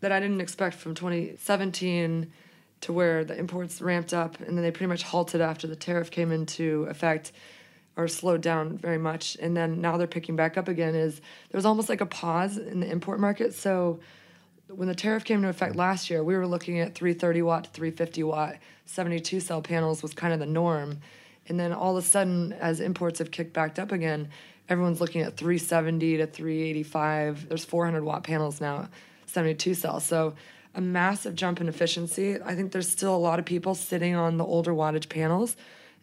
that 0.00 0.12
I 0.12 0.18
didn't 0.20 0.40
expect 0.40 0.76
from 0.76 0.94
2017 0.94 2.32
to 2.82 2.92
where 2.94 3.22
the 3.24 3.36
imports 3.38 3.82
ramped 3.82 4.14
up 4.14 4.40
and 4.40 4.56
then 4.56 4.62
they 4.62 4.70
pretty 4.70 4.86
much 4.86 5.02
halted 5.02 5.42
after 5.42 5.66
the 5.66 5.76
tariff 5.76 6.10
came 6.10 6.32
into 6.32 6.84
effect 6.84 7.32
or 8.00 8.08
slowed 8.08 8.40
down 8.40 8.78
very 8.78 8.98
much 8.98 9.36
and 9.40 9.56
then 9.56 9.80
now 9.80 9.96
they're 9.96 10.06
picking 10.06 10.36
back 10.36 10.56
up 10.56 10.68
again 10.68 10.94
is 10.94 11.16
there 11.50 11.58
was 11.58 11.66
almost 11.66 11.88
like 11.88 12.00
a 12.00 12.06
pause 12.06 12.56
in 12.56 12.80
the 12.80 12.90
import 12.90 13.20
market 13.20 13.54
so 13.54 14.00
when 14.74 14.88
the 14.88 14.94
tariff 14.94 15.24
came 15.24 15.38
into 15.38 15.48
effect 15.48 15.76
last 15.76 16.10
year, 16.10 16.22
we 16.22 16.36
were 16.36 16.46
looking 16.46 16.78
at 16.78 16.94
330 16.94 17.42
watt 17.42 17.64
to 17.64 17.70
350 17.70 18.22
watt 18.24 18.56
72 18.86 19.40
cell 19.40 19.62
panels 19.62 20.02
was 20.02 20.14
kind 20.14 20.32
of 20.32 20.40
the 20.40 20.46
norm. 20.46 20.98
And 21.48 21.58
then 21.58 21.72
all 21.72 21.96
of 21.96 22.04
a 22.04 22.06
sudden, 22.06 22.52
as 22.52 22.80
imports 22.80 23.18
have 23.18 23.30
kicked 23.30 23.52
back 23.52 23.78
up 23.78 23.92
again, 23.92 24.28
everyone's 24.68 25.00
looking 25.00 25.22
at 25.22 25.36
370 25.36 26.18
to 26.18 26.26
385. 26.26 27.48
There's 27.48 27.64
400 27.64 28.04
watt 28.04 28.24
panels 28.24 28.60
now, 28.60 28.88
72 29.26 29.74
cells. 29.74 30.04
So 30.04 30.34
a 30.74 30.80
massive 30.80 31.34
jump 31.34 31.60
in 31.60 31.68
efficiency. 31.68 32.40
I 32.40 32.54
think 32.54 32.72
there's 32.72 32.88
still 32.88 33.14
a 33.14 33.18
lot 33.18 33.38
of 33.38 33.44
people 33.44 33.74
sitting 33.74 34.14
on 34.14 34.36
the 34.36 34.44
older 34.44 34.72
wattage 34.72 35.08
panels. 35.08 35.56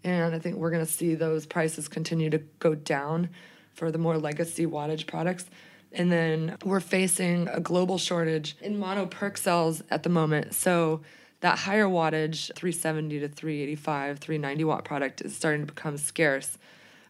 And 0.07 0.33
I 0.33 0.39
think 0.39 0.55
we're 0.55 0.71
going 0.71 0.85
to 0.85 0.91
see 0.91 1.15
those 1.15 1.45
prices 1.45 1.87
continue 1.89 2.29
to 2.29 2.37
go 2.59 2.75
down 2.75 3.29
for 3.73 3.91
the 3.91 3.97
more 3.97 4.17
legacy 4.17 4.65
wattage 4.65 5.05
products. 5.05 5.45
And 5.91 6.11
then 6.11 6.57
we're 6.63 6.79
facing 6.79 7.49
a 7.49 7.59
global 7.59 7.97
shortage 7.97 8.55
in 8.61 8.79
mono 8.79 9.05
PERC 9.05 9.37
cells 9.37 9.83
at 9.89 10.03
the 10.03 10.09
moment. 10.09 10.53
So 10.53 11.01
that 11.41 11.59
higher 11.59 11.87
wattage, 11.87 12.53
370 12.55 13.19
to 13.19 13.27
385, 13.27 14.19
390 14.19 14.63
watt 14.63 14.85
product 14.85 15.21
is 15.21 15.35
starting 15.35 15.65
to 15.65 15.73
become 15.73 15.97
scarce. 15.97 16.57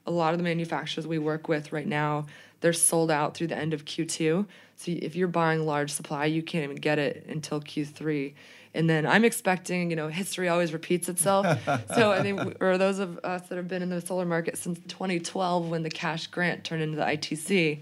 A 0.08 0.12
lot 0.12 0.34
of 0.34 0.39
the 0.39 0.44
manufacturers 0.44 1.06
we 1.06 1.20
work 1.20 1.48
with 1.48 1.72
right 1.72 1.88
now, 1.88 2.25
they're 2.62 2.74
sold 2.74 3.12
out 3.12 3.36
through 3.36 3.48
the 3.48 3.58
end 3.58 3.74
of 3.74 3.86
Q2. 3.86 4.46
So 4.75 4.92
if 4.92 5.16
you're 5.16 5.27
buying 5.27 5.66
large 5.66 5.92
supply, 5.92 6.25
you 6.25 6.42
can't 6.42 6.63
even 6.63 6.77
get 6.77 6.98
it 6.98 7.25
until 7.27 7.62
Q3. 7.62 8.34
And 8.74 8.90
then 8.90 9.06
I'm 9.06 9.26
expecting, 9.26 9.90
you 9.90 9.96
know, 9.96 10.08
history 10.08 10.48
always 10.50 10.74
repeats 10.74 11.10
itself. 11.10 11.46
so 11.96 12.12
I 12.12 12.22
think, 12.22 12.62
or 12.62 12.78
those 12.78 13.00
of 13.00 13.20
us 13.24 13.48
that 13.48 13.56
have 13.56 13.68
been 13.68 13.82
in 13.82 13.90
the 13.90 14.02
solar 14.02 14.26
market 14.26 14.58
since 14.58 14.80
2012, 14.88 15.70
when 15.70 15.84
the 15.84 15.90
cash 15.90 16.28
grant 16.28 16.64
turned 16.64 16.82
into 16.82 16.98
the 16.98 17.04
ITC, 17.04 17.82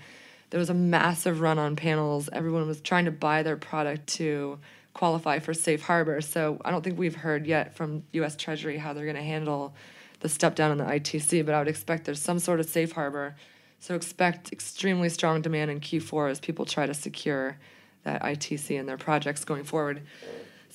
there 0.50 0.60
was 0.60 0.70
a 0.70 0.76
massive 0.76 1.42
run 1.42 1.60
on 1.60 1.76
panels. 1.76 2.30
Everyone 2.32 2.68
was 2.68 2.80
trying 2.82 3.06
to 3.06 3.12
buy 3.12 3.44
their 3.44 3.58
product 3.58 4.08
to 4.08 4.60
qualify 4.94 5.40
for 5.40 5.54
safe 5.54 5.84
harbor. 5.84 6.22
So 6.22 6.60
I 6.64 6.72
don't 6.72 6.84
think 6.84 6.98
we've 6.98 7.16
heard 7.16 7.46
yet 7.46 7.76
from 7.76 8.04
U.S. 8.14 8.36
Treasury 8.36 8.78
how 8.78 8.94
they're 8.94 9.06
going 9.06 9.18
to 9.18 9.22
handle 9.22 9.74
the 10.22 10.30
step 10.30 10.56
down 10.56 10.72
in 10.72 10.78
the 10.78 10.86
ITC, 10.86 11.46
but 11.46 11.54
I 11.54 11.60
would 11.60 11.68
expect 11.68 12.06
there's 12.06 12.22
some 12.22 12.40
sort 12.40 12.60
of 12.60 12.68
safe 12.68 12.94
harbor. 12.94 13.36
So 13.80 13.94
expect 13.94 14.52
extremely 14.52 15.10
strong 15.10 15.42
demand 15.42 15.70
in 15.70 15.80
Q4 15.80 16.32
as 16.32 16.40
people 16.40 16.66
try 16.66 16.88
to 16.88 16.94
secure 16.94 17.58
that 18.04 18.24
ITC 18.24 18.72
in 18.80 18.86
their 18.86 18.98
projects 18.98 19.44
going 19.44 19.64
forward. 19.64 20.02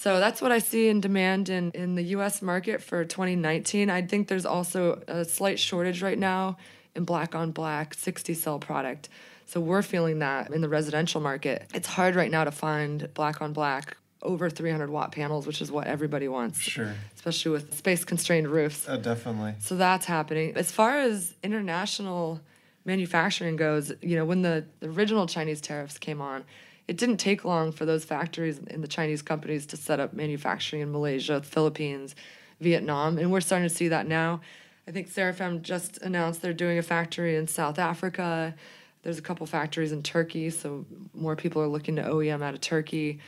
So 0.00 0.18
that's 0.18 0.40
what 0.40 0.50
I 0.50 0.60
see 0.60 0.88
in 0.88 1.02
demand 1.02 1.50
in, 1.50 1.72
in 1.72 1.94
the 1.94 2.02
US 2.16 2.40
market 2.40 2.82
for 2.82 3.04
2019. 3.04 3.90
I 3.90 4.00
think 4.00 4.28
there's 4.28 4.46
also 4.46 5.02
a 5.06 5.26
slight 5.26 5.58
shortage 5.58 6.00
right 6.02 6.18
now 6.18 6.56
in 6.96 7.04
black 7.04 7.34
on 7.34 7.50
black 7.50 7.92
60 7.92 8.32
cell 8.32 8.58
product. 8.58 9.10
So 9.44 9.60
we're 9.60 9.82
feeling 9.82 10.20
that 10.20 10.52
in 10.52 10.62
the 10.62 10.70
residential 10.70 11.20
market. 11.20 11.70
It's 11.74 11.86
hard 11.86 12.14
right 12.14 12.30
now 12.30 12.44
to 12.44 12.50
find 12.50 13.12
black 13.12 13.42
on 13.42 13.52
black 13.52 13.98
over 14.22 14.48
300 14.48 14.88
watt 14.88 15.12
panels, 15.12 15.46
which 15.46 15.60
is 15.60 15.70
what 15.70 15.86
everybody 15.86 16.28
wants. 16.28 16.58
Sure. 16.58 16.94
Especially 17.14 17.52
with 17.52 17.76
space 17.76 18.02
constrained 18.02 18.48
roofs. 18.48 18.88
Oh, 18.88 18.96
definitely. 18.96 19.56
So 19.58 19.76
that's 19.76 20.06
happening. 20.06 20.56
As 20.56 20.72
far 20.72 20.98
as 20.98 21.34
international 21.42 22.40
manufacturing 22.86 23.56
goes, 23.56 23.92
you 24.00 24.16
know, 24.16 24.24
when 24.24 24.40
the, 24.40 24.64
the 24.80 24.88
original 24.88 25.26
Chinese 25.26 25.60
tariffs 25.60 25.98
came 25.98 26.22
on, 26.22 26.44
it 26.90 26.96
didn't 26.96 27.18
take 27.18 27.44
long 27.44 27.70
for 27.70 27.86
those 27.86 28.04
factories 28.04 28.58
and 28.66 28.82
the 28.82 28.88
Chinese 28.88 29.22
companies 29.22 29.64
to 29.64 29.76
set 29.76 30.00
up 30.00 30.12
manufacturing 30.12 30.82
in 30.82 30.90
Malaysia, 30.90 31.40
Philippines, 31.40 32.16
Vietnam, 32.60 33.16
and 33.16 33.30
we're 33.30 33.40
starting 33.40 33.68
to 33.68 33.72
see 33.72 33.86
that 33.86 34.08
now. 34.08 34.40
I 34.88 34.90
think 34.90 35.06
Seraphim 35.06 35.62
just 35.62 35.98
announced 36.02 36.42
they're 36.42 36.52
doing 36.52 36.78
a 36.78 36.82
factory 36.82 37.36
in 37.36 37.46
South 37.46 37.78
Africa. 37.78 38.56
There's 39.04 39.18
a 39.18 39.22
couple 39.22 39.46
factories 39.46 39.92
in 39.92 40.02
Turkey, 40.02 40.50
so 40.50 40.84
more 41.14 41.36
people 41.36 41.62
are 41.62 41.68
looking 41.68 41.94
to 41.94 42.02
OEM 42.02 42.42
out 42.42 42.54
of 42.54 42.60
Turkey. 42.60 43.20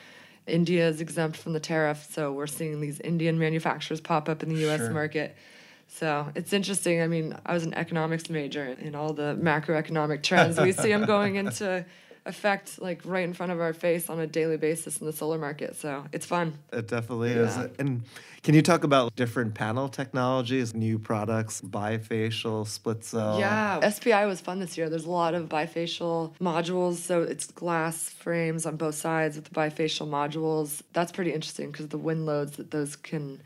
India 0.49 0.89
is 0.89 1.01
exempt 1.01 1.37
from 1.37 1.53
the 1.53 1.61
tariff, 1.61 2.05
so 2.11 2.33
we're 2.33 2.49
seeing 2.49 2.81
these 2.81 2.99
Indian 2.99 3.39
manufacturers 3.39 4.01
pop 4.01 4.29
up 4.29 4.43
in 4.43 4.49
the 4.49 4.69
US 4.69 4.81
Sure. 4.81 4.91
market. 4.91 5.37
So 5.87 6.33
it's 6.35 6.53
interesting. 6.53 7.01
I 7.01 7.07
mean, 7.07 7.39
I 7.47 7.55
was 7.55 7.63
an 7.63 7.75
economics 7.75 8.29
major 8.29 8.77
and 8.83 8.97
all 8.97 9.13
the 9.13 9.39
macroeconomic 9.41 10.25
trends. 10.25 10.59
we 10.61 10.73
see 10.73 10.89
them 10.89 11.05
going 11.07 11.37
into 11.37 11.85
effect 12.25 12.81
like 12.81 13.01
right 13.05 13.25
in 13.25 13.35
front 13.35 13.51
of 13.51 13.61
our 13.61 13.73
face 13.73 14.09
on 14.09 14.21
a 14.21 14.27
daily 14.27 14.57
basis 14.57 15.01
in 15.01 15.07
the 15.07 15.13
solar 15.13 15.39
market. 15.39 15.75
So 15.77 16.05
it's 16.13 16.27
fun. 16.27 16.55
It 16.73 16.87
definitely 16.89 17.33
Yeah. 17.35 17.43
is. 17.65 17.71
And 17.79 18.03
can 18.43 18.55
you 18.55 18.63
talk 18.63 18.85
about 18.85 19.15
different 19.17 19.55
panel 19.55 19.89
technologies, 19.89 20.75
new 20.75 20.99
products, 20.99 21.61
bifacial, 21.61 22.67
split 22.67 23.05
cell? 23.05 23.39
Yeah, 23.39 23.81
SPI 23.81 24.27
was 24.27 24.41
fun 24.41 24.61
this 24.61 24.79
year. 24.79 24.89
There's 24.89 25.05
a 25.05 25.11
lot 25.11 25.35
of 25.35 25.49
bifacial 25.49 26.33
modules, 26.41 26.97
so 26.97 27.23
it's 27.23 27.47
glass 27.47 28.09
frames 28.11 28.67
on 28.67 28.77
both 28.77 28.95
sides 28.95 29.37
with 29.37 29.47
the 29.47 29.55
bifacial 29.55 30.09
modules. 30.09 30.83
That's 30.93 31.13
pretty 31.13 31.33
interesting 31.33 31.71
because 31.73 31.89
the 31.89 31.99
wind 31.99 32.27
loads 32.27 32.57
that 32.57 32.71
those 32.71 32.97
can 32.97 33.41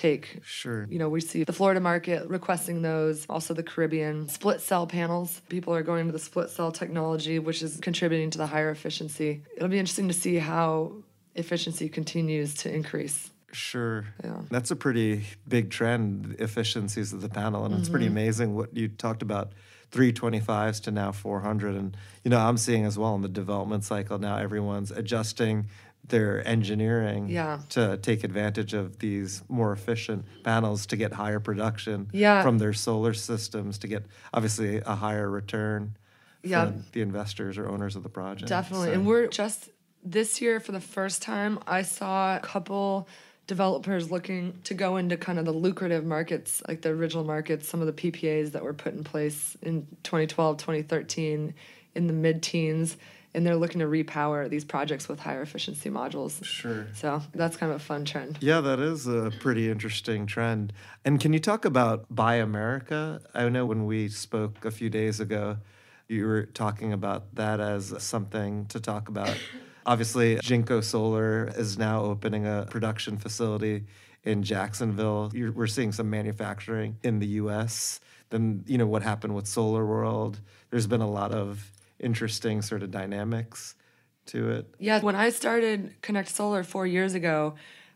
take. 0.00 0.38
Sure. 0.42 0.86
You 0.90 0.98
know, 0.98 1.08
we 1.08 1.20
see 1.20 1.44
the 1.44 1.52
Florida 1.52 1.80
market 1.80 2.28
requesting 2.28 2.82
those, 2.82 3.26
also 3.28 3.54
the 3.54 3.62
Caribbean. 3.62 4.28
Split 4.28 4.60
cell 4.60 4.86
panels. 4.86 5.40
People 5.48 5.74
are 5.74 5.82
going 5.82 6.06
to 6.06 6.12
the 6.12 6.18
split 6.18 6.50
cell 6.50 6.72
technology, 6.72 7.38
which 7.38 7.62
is 7.62 7.78
contributing 7.80 8.30
to 8.30 8.38
the 8.38 8.46
higher 8.46 8.70
efficiency. 8.70 9.42
It'll 9.56 9.68
be 9.68 9.78
interesting 9.78 10.08
to 10.08 10.14
see 10.14 10.36
how 10.38 10.92
efficiency 11.34 11.88
continues 11.88 12.54
to 12.62 12.74
increase. 12.74 13.30
Sure. 13.52 14.04
Yeah. 14.22 14.42
That's 14.50 14.70
a 14.70 14.76
pretty 14.76 15.24
big 15.46 15.70
trend, 15.70 16.36
efficiencies 16.38 17.12
of 17.12 17.20
the 17.20 17.28
panel. 17.28 17.64
And 17.64 17.74
it's 17.74 17.88
pretty 17.88 18.06
Mm-hmm. 18.06 18.16
amazing 18.16 18.54
what 18.54 18.76
you 18.76 18.88
talked 18.88 19.22
about 19.22 19.52
325s 19.92 20.80
to 20.84 20.90
now 20.90 21.12
400. 21.12 21.74
And, 21.74 21.96
you 22.24 22.30
know, 22.30 22.38
I'm 22.38 22.56
seeing 22.56 22.84
as 22.84 22.96
well 22.98 23.14
in 23.16 23.22
the 23.22 23.28
development 23.28 23.84
cycle 23.84 24.18
now 24.18 24.36
everyone's 24.38 24.90
adjusting 24.92 25.66
their 26.10 26.46
engineering 26.46 27.28
Yeah. 27.28 27.60
to 27.70 27.96
take 27.96 28.22
advantage 28.24 28.74
of 28.74 28.98
these 28.98 29.42
more 29.48 29.72
efficient 29.72 30.24
panels 30.44 30.86
to 30.86 30.96
get 30.96 31.12
higher 31.14 31.40
production 31.40 32.08
Yeah. 32.12 32.42
from 32.42 32.58
their 32.58 32.72
solar 32.72 33.14
systems 33.14 33.78
to 33.78 33.88
get 33.88 34.04
obviously 34.34 34.76
a 34.78 34.94
higher 34.96 35.28
return 35.30 35.96
Yeah. 36.42 36.66
for 36.66 36.74
the 36.92 37.00
investors 37.00 37.56
or 37.58 37.68
owners 37.68 37.96
of 37.96 38.02
the 38.02 38.08
project. 38.08 38.48
Definitely. 38.48 38.88
So- 38.88 38.92
And 38.94 39.06
we're 39.06 39.26
just 39.28 39.70
this 40.04 40.40
year 40.40 40.60
for 40.60 40.72
the 40.72 40.80
first 40.80 41.22
time, 41.22 41.58
I 41.66 41.82
saw 41.82 42.36
a 42.36 42.40
couple 42.40 43.08
developers 43.46 44.10
looking 44.10 44.54
to 44.64 44.74
go 44.74 44.96
into 44.96 45.16
kind 45.16 45.38
of 45.38 45.44
the 45.44 45.52
lucrative 45.52 46.04
markets, 46.04 46.62
like 46.68 46.82
the 46.82 46.88
original 46.90 47.24
markets, 47.24 47.68
some 47.68 47.80
of 47.80 47.86
the 47.86 47.92
PPAs 47.92 48.52
that 48.52 48.62
were 48.62 48.72
put 48.72 48.94
in 48.94 49.02
place 49.04 49.56
in 49.60 49.86
2012, 50.04 50.56
2013 50.58 51.54
in 51.94 52.06
the 52.06 52.12
mid 52.12 52.42
teens. 52.42 52.96
And 53.32 53.46
they're 53.46 53.56
looking 53.56 53.78
to 53.80 53.86
repower 53.86 54.48
these 54.50 54.64
projects 54.64 55.08
with 55.08 55.20
higher 55.20 55.42
efficiency 55.42 55.88
modules. 55.88 56.44
Sure. 56.44 56.88
So 56.94 57.22
that's 57.32 57.56
kind 57.56 57.70
of 57.70 57.80
a 57.80 57.84
fun 57.84 58.04
trend. 58.04 58.38
Yeah, 58.40 58.60
that 58.60 58.80
is 58.80 59.06
a 59.06 59.30
pretty 59.40 59.70
interesting 59.70 60.26
trend. 60.26 60.72
And 61.04 61.20
can 61.20 61.32
you 61.32 61.38
talk 61.38 61.64
about 61.64 62.06
Buy 62.12 62.36
America? 62.36 63.20
I 63.32 63.48
know 63.48 63.66
when 63.66 63.86
we 63.86 64.08
spoke 64.08 64.64
a 64.64 64.70
few 64.70 64.90
days 64.90 65.20
ago, 65.20 65.58
you 66.08 66.26
were 66.26 66.46
talking 66.46 66.92
about 66.92 67.36
that 67.36 67.60
as 67.60 67.94
something 68.02 68.66
to 68.66 68.80
talk 68.80 69.08
about. 69.08 69.36
Obviously, 69.86 70.38
Jinko 70.42 70.80
Solar 70.80 71.52
is 71.56 71.78
now 71.78 72.02
opening 72.02 72.46
a 72.46 72.66
production 72.68 73.16
facility 73.16 73.84
in 74.24 74.42
Jacksonville. 74.42 75.30
You're, 75.32 75.52
we're 75.52 75.66
seeing 75.66 75.92
some 75.92 76.10
manufacturing 76.10 76.96
in 77.02 77.20
the 77.20 77.26
US. 77.26 78.00
Then, 78.30 78.64
you 78.66 78.76
know, 78.76 78.86
what 78.86 79.02
happened 79.02 79.34
with 79.34 79.46
Solar 79.46 79.86
World. 79.86 80.40
There's 80.70 80.86
been 80.86 81.00
a 81.00 81.10
lot 81.10 81.32
of 81.32 81.70
interesting 82.00 82.62
sort 82.62 82.82
of 82.82 82.90
dynamics 82.90 83.74
to 84.26 84.50
it. 84.50 84.74
Yeah, 84.78 85.00
when 85.00 85.16
I 85.16 85.30
started 85.30 85.94
Kinect 86.02 86.28
Solar 86.28 86.62
four 86.62 86.86
years 86.86 87.14
ago, 87.14 87.54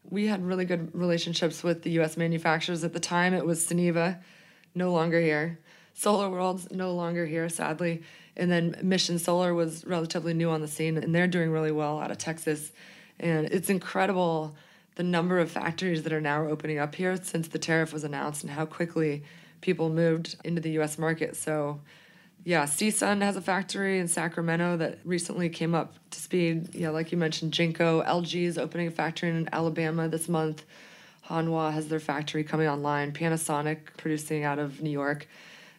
we 0.09 0.27
had 0.27 0.45
really 0.45 0.65
good 0.65 0.95
relationships 0.95 1.63
with 1.63 1.83
the 1.83 1.91
US 2.01 2.17
manufacturers. 2.17 2.85
At 2.85 2.93
the 2.93 3.01
time, 3.01 3.35
it 3.35 3.47
was 3.47 3.67
Suniva, 3.67 4.21
no 4.75 4.93
longer 4.93 5.21
here. 5.21 5.59
Solar 5.95 6.29
World's 6.29 6.71
no 6.71 6.93
longer 6.93 7.25
here, 7.25 7.49
sadly. 7.49 8.03
And 8.37 8.51
then 8.51 8.77
Mission 8.83 9.19
Solar 9.19 9.55
was 9.55 9.85
relatively 9.87 10.35
new 10.35 10.51
on 10.51 10.61
the 10.61 10.69
scene, 10.69 10.97
and 10.97 11.15
they're 11.15 11.29
doing 11.29 11.51
really 11.51 11.71
well 11.71 12.01
out 12.01 12.11
of 12.11 12.19
Texas. 12.19 12.73
And 13.21 13.47
it's 13.47 13.71
incredible 13.71 14.57
the 14.97 15.05
number 15.05 15.39
of 15.39 15.51
factories 15.51 16.03
that 16.03 16.13
are 16.13 16.21
now 16.21 16.47
opening 16.47 16.79
up 16.79 16.95
here 16.95 17.17
since 17.17 17.49
the 17.49 17.59
tariff 17.59 17.93
was 17.93 18.05
announced 18.05 18.43
and 18.43 18.53
how 18.53 18.67
quickly 18.67 19.23
people 19.61 19.89
moved 19.89 20.37
into 20.45 20.61
the 20.61 20.71
US 20.81 20.99
market. 20.99 21.37
So 21.37 21.81
yeah, 22.45 22.65
CSUN 22.65 23.23
has 23.23 23.37
a 23.37 23.41
factory 23.41 23.99
in 23.99 24.07
Sacramento 24.07 24.77
that 24.77 24.99
recently 25.05 25.49
came 25.49 25.75
up 25.75 25.95
to 26.11 26.21
speed. 26.21 26.75
Yeah, 26.75 26.91
like 26.91 27.11
you 27.11 27.19
mentioned, 27.19 27.53
Jinko. 27.53 28.03
LG 28.03 28.43
is 28.43 28.59
opening 28.59 28.87
a 28.87 28.91
factory 28.91 29.31
in 29.31 29.49
Alabama 29.53 30.09
this 30.09 30.29
month. 30.29 30.65
Hanwha 31.29 31.73
has 31.73 31.89
their 31.89 32.01
factory 32.01 32.45
coming 32.45 32.69
online. 32.69 33.13
Panasonic 33.13 33.97
producing 33.97 34.45
out 34.45 34.59
of 34.59 34.83
New 34.83 34.91
York. 34.91 35.27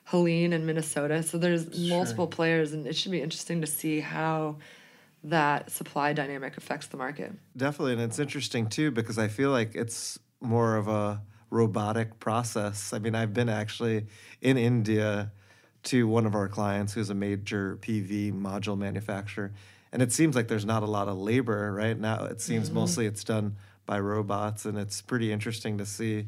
Heliene 0.10 0.54
in 0.54 0.66
Minnesota. 0.66 1.24
So 1.24 1.38
there's 1.38 1.78
multiple 1.78 2.28
players, 2.28 2.74
and 2.74 2.86
it 2.86 2.96
should 2.96 3.12
be 3.12 3.22
interesting 3.22 3.62
to 3.62 3.68
see 3.68 4.00
how 4.00 4.58
that 5.24 5.72
supply 5.72 6.14
dynamic 6.14 6.58
affects 6.58 6.88
the 6.88 6.98
market. 6.98 7.32
Definitely, 7.58 7.94
and 7.94 8.02
it's 8.02 8.20
interesting 8.20 8.68
too 8.68 8.92
because 8.92 9.18
I 9.18 9.28
feel 9.28 9.50
like 9.50 9.76
it's 9.76 10.20
more 10.42 10.76
of 10.76 10.88
a 10.88 11.22
robotic 11.50 12.20
process. 12.20 12.94
I 12.94 13.00
mean, 13.00 13.16
I've 13.16 13.34
been 13.34 13.50
actually 13.50 14.06
in 14.42 14.58
India 14.58 15.32
to 15.86 16.08
one 16.08 16.26
of 16.26 16.36
our 16.36 16.48
clients 16.48 16.94
who's 16.94 17.10
a 17.10 17.16
major 17.16 17.78
PV 17.82 18.34
module 18.34 18.78
manufacturer, 18.78 19.52
and 19.92 20.02
it 20.02 20.12
seems 20.12 20.36
like 20.36 20.48
there's 20.48 20.66
not 20.66 20.84
a 20.84 20.88
lot 20.88 21.08
of 21.08 21.18
labor 21.18 21.72
right 21.72 21.98
now. 21.98 22.26
It 22.26 22.42
seems 22.42 22.70
mostly 22.72 23.06
it's 23.06 23.24
done 23.24 23.56
by 23.86 24.00
robots, 24.00 24.66
and 24.66 24.78
it's 24.78 25.02
pretty 25.02 25.32
interesting 25.32 25.78
to 25.78 25.86
see 25.86 26.28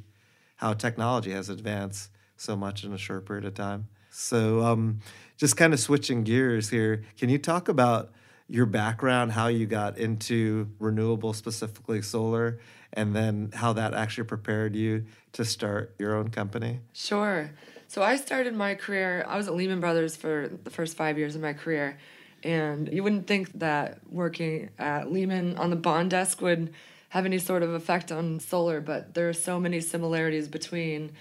how 0.58 0.74
technology 0.74 1.32
has 1.32 1.50
advanced 1.50 2.10
so 2.38 2.56
much 2.56 2.84
in 2.84 2.94
a 2.94 2.98
short 2.98 3.26
period 3.26 3.46
of 3.46 3.54
time. 3.56 3.88
So, 4.10 4.62
um, 4.62 5.00
just 5.38 5.58
kind 5.58 5.74
of 5.74 5.80
switching 5.80 6.24
gears 6.24 6.70
here, 6.70 7.04
can 7.18 7.30
you 7.30 7.38
talk 7.38 7.68
about 7.68 8.12
your 8.50 8.66
background, 8.66 9.34
how 9.34 9.48
you 9.48 9.66
got 9.66 9.98
into 9.98 10.70
renewable, 10.80 11.34
specifically 11.34 12.02
solar, 12.02 12.60
and 12.94 13.16
then 13.16 13.52
how 13.54 13.74
that 13.74 13.94
actually 13.94 14.24
prepared 14.24 14.76
you 14.76 15.06
to 15.34 15.44
start 15.44 15.94
your 16.00 16.16
own 16.16 16.30
company? 16.30 16.80
Sure. 16.94 17.52
So 17.90 18.04
I 18.04 18.18
started 18.18 18.54
my 18.54 18.76
career, 18.76 19.26
I 19.28 19.38
was 19.38 19.48
at 19.48 19.56
Lehman 19.56 19.80
Brothers 19.80 20.18
for 20.18 20.50
the 20.64 20.70
first 20.70 20.98
five 20.98 21.18
years 21.18 21.36
of 21.36 21.42
my 21.42 21.54
career. 21.54 21.98
And 22.44 22.92
you 22.92 23.02
wouldn't 23.02 23.28
think 23.28 23.52
that 23.60 24.00
working 24.12 24.70
at 24.78 25.12
Lehman 25.12 25.58
on 25.58 25.70
the 25.70 25.78
bond 25.78 26.12
desk 26.12 26.42
would 26.42 26.74
have 27.10 27.26
any 27.26 27.40
sort 27.40 27.64
of 27.64 27.74
effect 27.74 28.12
on 28.12 28.42
solar, 28.42 28.82
but 28.82 29.14
there 29.14 29.30
are 29.30 29.34
so 29.34 29.58
many 29.60 29.80
similarities 29.80 30.50
between 30.50 31.14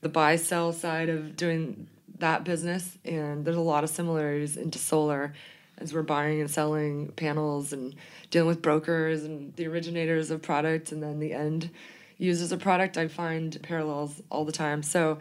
the 0.00 0.08
buy 0.08 0.36
sell 0.36 0.72
side 0.72 1.10
of 1.10 1.36
doing 1.36 1.86
that 2.18 2.44
business, 2.44 2.96
and 3.04 3.44
there's 3.44 3.56
a 3.56 3.60
lot 3.60 3.84
of 3.84 3.90
similarities 3.90 4.56
into 4.56 4.78
solar. 4.78 5.34
as 5.78 5.92
we're 5.92 6.02
buying 6.02 6.40
and 6.40 6.50
selling 6.50 7.08
panels 7.12 7.72
and 7.72 7.94
dealing 8.30 8.48
with 8.48 8.62
brokers 8.62 9.24
and 9.24 9.54
the 9.56 9.66
originators 9.66 10.30
of 10.30 10.40
product 10.42 10.92
and 10.92 11.02
then 11.02 11.18
the 11.18 11.32
end 11.32 11.70
users 12.18 12.52
of 12.52 12.60
product. 12.60 12.96
I 12.96 13.08
find 13.08 13.60
parallels 13.62 14.22
all 14.30 14.44
the 14.44 14.52
time. 14.52 14.82
So 14.82 15.18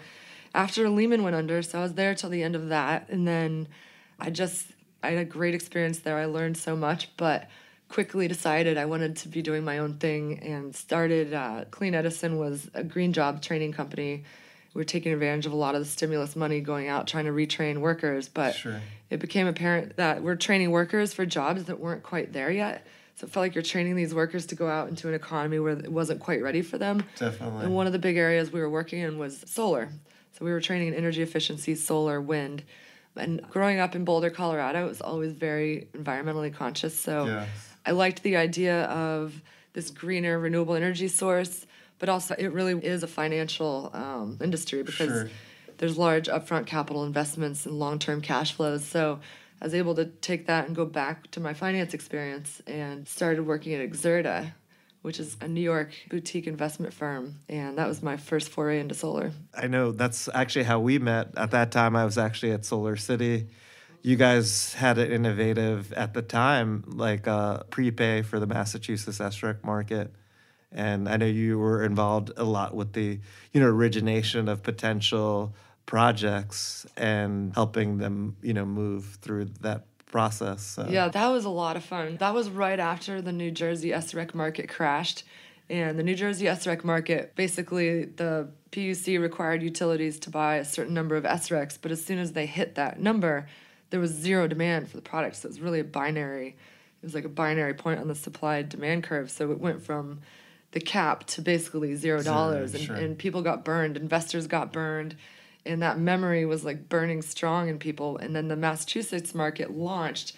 after 0.56 0.90
Lehman 0.90 1.22
went 1.24 1.36
under, 1.36 1.62
so 1.62 1.80
I 1.80 1.82
was 1.84 1.94
there 1.94 2.16
till 2.16 2.30
the 2.30 2.42
end 2.42 2.56
of 2.56 2.70
that, 2.70 3.10
and 3.10 3.28
then 3.28 3.68
I 4.20 4.30
just 4.30 4.66
I 5.04 5.10
had 5.12 5.20
a 5.20 5.26
great 5.26 5.54
experience 5.54 6.00
there. 6.00 6.18
I 6.18 6.26
learned 6.26 6.58
so 6.58 6.76
much, 6.76 7.16
but 7.18 7.48
quickly 7.90 8.28
decided 8.28 8.78
I 8.78 8.86
wanted 8.86 9.18
to 9.18 9.28
be 9.28 9.44
doing 9.44 9.64
my 9.64 9.78
own 9.78 9.98
thing 9.98 10.40
and 10.40 10.76
started. 10.76 11.34
Uh, 11.34 11.66
Clean 11.70 11.94
Edison 11.94 12.38
was 12.40 12.70
a 12.74 12.84
green 12.84 13.14
job 13.14 13.42
training 13.42 13.74
company. 13.74 14.24
We 14.74 14.80
were 14.80 14.86
taking 14.86 15.14
advantage 15.14 15.46
of 15.46 15.52
a 15.52 15.56
lot 15.56 15.76
of 15.76 15.82
the 15.82 15.86
stimulus 15.88 16.36
money 16.36 16.60
going 16.62 16.88
out 16.88 17.06
trying 17.08 17.26
to 17.26 17.32
retrain 17.32 17.78
workers, 17.80 18.28
but 18.28 18.56
Sure. 18.56 18.82
it 19.10 19.20
became 19.20 19.46
apparent 19.48 19.98
that 19.98 20.24
we're 20.24 20.36
training 20.36 20.72
workers 20.72 21.14
for 21.14 21.26
jobs 21.26 21.66
that 21.66 21.80
weren't 21.80 22.02
quite 22.04 22.34
there 22.34 22.52
yet. 22.52 22.86
So 23.18 23.26
it 23.26 23.32
felt 23.32 23.44
like 23.44 23.56
you're 23.56 23.62
training 23.62 23.96
these 23.96 24.14
workers 24.14 24.48
to 24.48 24.56
go 24.56 24.68
out 24.68 24.90
into 24.90 25.08
an 25.08 25.14
economy 25.14 25.60
where 25.60 25.74
it 25.74 25.92
wasn't 25.92 26.20
quite 26.20 26.42
ready 26.42 26.62
for 26.62 26.78
them. 26.78 27.04
Definitely. 27.18 27.66
And 27.66 27.76
one 27.76 27.88
of 27.88 27.94
the 27.94 28.00
big 28.00 28.18
areas 28.18 28.52
we 28.52 28.60
were 28.60 28.70
working 28.70 29.00
in 29.00 29.18
was 29.18 29.44
solar. 29.48 29.90
So 30.38 30.44
we 30.44 30.52
were 30.52 30.60
training 30.60 30.90
in 30.90 30.94
energy 30.94 31.22
efficiency, 31.22 31.76
solar, 31.76 32.20
wind. 32.20 32.64
And 33.16 33.42
growing 33.50 33.80
up 33.80 33.96
in 33.96 34.04
Boulder, 34.04 34.30
Colorado, 34.30 34.80
I 34.80 34.84
was 34.84 35.00
always 35.00 35.32
very 35.32 35.88
environmentally 35.94 36.54
conscious. 36.54 36.98
So 36.98 37.26
Yes. 37.28 37.48
I 37.86 37.92
liked 37.92 38.24
the 38.24 38.36
idea 38.36 38.84
of 38.86 39.42
this 39.74 39.90
greener, 39.90 40.38
renewable 40.38 40.76
energy 40.76 41.08
source, 41.08 41.66
but 42.00 42.10
also 42.10 42.36
it 42.38 42.48
really 42.48 42.74
is 42.86 43.04
a 43.04 43.08
financial 43.08 43.92
um, 43.94 44.38
industry 44.42 44.84
because 44.84 45.22
Sure. 45.22 45.30
there's 45.78 45.98
large 45.98 46.28
upfront 46.28 46.66
capital 46.66 47.06
investments 47.06 47.66
and 47.66 47.80
long 47.80 47.98
term 48.00 48.20
cash 48.22 48.52
flows. 48.52 48.84
So 48.86 49.22
I 49.62 49.66
was 49.66 49.74
able 49.74 49.96
to 49.96 50.06
take 50.06 50.48
that 50.48 50.68
and 50.68 50.76
go 50.76 50.86
back 50.86 51.32
to 51.32 51.40
my 51.40 51.54
finance 51.54 51.94
experience 51.94 52.62
and 52.68 53.08
started 53.08 53.46
working 53.46 53.74
at 53.74 53.90
Exerta, 53.90 54.52
which 55.06 55.20
is 55.20 55.38
a 55.40 55.48
New 55.48 55.62
York 55.62 55.92
boutique 56.10 56.48
investment 56.48 56.92
firm. 56.92 57.36
And 57.48 57.78
that 57.78 57.88
was 57.88 58.02
my 58.02 58.18
first 58.18 58.50
foray 58.50 58.80
into 58.80 58.96
solar. 58.96 59.32
I 59.56 59.68
know 59.68 59.92
that's 59.92 60.28
actually 60.34 60.66
how 60.66 60.80
we 60.80 60.98
met. 60.98 61.38
At 61.38 61.52
that 61.52 61.72
time, 61.72 61.96
I 61.96 62.06
was 62.06 62.18
actually 62.18 62.54
at 62.54 62.66
Solar 62.66 62.96
City. 62.96 63.46
You 64.02 64.16
guys 64.16 64.74
had 64.74 64.98
an 64.98 65.12
innovative 65.12 65.94
at 65.94 66.16
the 66.16 66.24
time, 66.24 66.84
like 66.88 67.28
uh, 67.28 67.60
prepay 67.70 68.24
for 68.24 68.40
the 68.40 68.48
Massachusetts 68.48 69.20
SREC 69.20 69.64
market. 69.64 70.12
And 70.72 71.08
I 71.08 71.18
know 71.18 71.28
you 71.28 71.60
were 71.60 71.84
involved 71.84 72.32
a 72.36 72.44
lot 72.44 72.76
with 72.76 72.94
the, 72.94 73.20
you 73.54 73.62
know, 73.62 73.68
origination 73.68 74.50
of 74.50 74.64
potential 74.64 75.54
projects 75.86 76.88
and 76.98 77.54
helping 77.54 78.00
them, 78.00 78.38
you 78.42 78.56
know, 78.56 78.66
move 78.66 79.20
through 79.22 79.46
that 79.62 79.86
process. 80.16 80.62
So. 80.66 80.88
Yeah, 80.90 81.10
that 81.10 81.28
was 81.28 81.44
a 81.44 81.50
lot 81.50 81.76
of 81.76 81.84
fun. 81.84 82.16
That 82.22 82.34
was 82.34 82.50
right 82.50 82.80
after 82.80 83.22
the 83.22 83.34
New 83.34 83.52
Jersey 83.52 83.90
SREC 83.90 84.34
market 84.34 84.70
crashed. 84.70 85.26
And 85.70 86.00
the 86.00 86.04
New 86.04 86.16
Jersey 86.16 86.46
SREC 86.46 86.86
market, 86.86 87.36
basically, 87.36 88.06
the 88.06 88.48
PUC 88.72 89.20
required 89.20 89.62
utilities 89.62 90.18
to 90.22 90.30
buy 90.30 90.56
a 90.56 90.64
certain 90.64 90.94
number 90.94 91.18
of 91.18 91.26
SRECs, 91.26 91.78
but 91.82 91.92
as 91.92 92.02
soon 92.02 92.18
as 92.18 92.32
they 92.32 92.46
hit 92.46 92.76
that 92.76 92.98
number, 92.98 93.48
there 93.90 94.00
was 94.00 94.12
zero 94.12 94.48
demand 94.48 94.90
for 94.90 94.96
the 94.96 95.02
product. 95.02 95.36
So 95.36 95.48
it 95.48 95.50
was 95.50 95.60
really 95.60 95.82
a 95.82 95.84
binary, 95.84 96.56
it 97.02 97.04
was 97.04 97.14
like 97.14 97.26
a 97.26 97.30
binary 97.44 97.74
point 97.74 98.00
on 98.00 98.08
the 98.08 98.16
supply 98.16 98.62
demand 98.62 99.04
curve. 99.04 99.30
So 99.30 99.52
it 99.52 99.60
went 99.60 99.84
from 99.84 100.22
the 100.72 100.80
cap 100.80 101.26
to 101.26 101.42
basically 101.42 101.96
zero 101.96 102.24
dollars, 102.24 102.74
and, 102.74 102.84
sure. 102.86 102.96
and 102.96 103.18
people 103.18 103.42
got 103.42 103.66
burned, 103.66 103.98
investors 103.98 104.48
got 104.48 104.72
burned, 104.72 105.18
and 105.66 105.82
that 105.82 106.00
memory 106.00 106.46
was 106.46 106.64
like 106.64 106.90
burning 106.90 107.22
strong 107.22 107.70
in 107.70 107.80
people. 107.80 108.18
And 108.18 108.36
then 108.36 108.48
the 108.48 108.56
Massachusetts 108.56 109.34
market 109.34 109.72
launched 109.72 110.36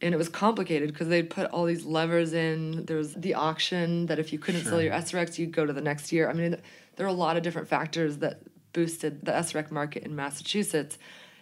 and 0.00 0.14
it 0.14 0.16
was 0.16 0.28
complicated 0.28 0.92
because 0.92 1.08
they'd 1.08 1.28
put 1.28 1.50
all 1.50 1.64
these 1.64 1.84
levers 1.84 2.32
in. 2.32 2.84
There 2.86 2.96
was 2.96 3.14
the 3.14 3.34
auction 3.34 4.06
that 4.06 4.18
if 4.18 4.32
you 4.32 4.38
couldn't 4.38 4.64
sell 4.64 4.80
your 4.80 4.92
SRECs, 4.92 5.38
you'd 5.38 5.52
go 5.52 5.66
to 5.66 5.72
the 5.72 5.80
next 5.80 6.12
year. 6.12 6.30
I 6.30 6.34
mean, 6.34 6.56
there 6.96 7.06
are 7.06 7.08
a 7.08 7.12
lot 7.12 7.36
of 7.36 7.42
different 7.42 7.68
factors 7.68 8.18
that 8.18 8.40
boosted 8.72 9.24
the 9.24 9.32
SREC 9.32 9.70
market 9.70 10.04
in 10.04 10.14
Massachusetts. 10.14 10.98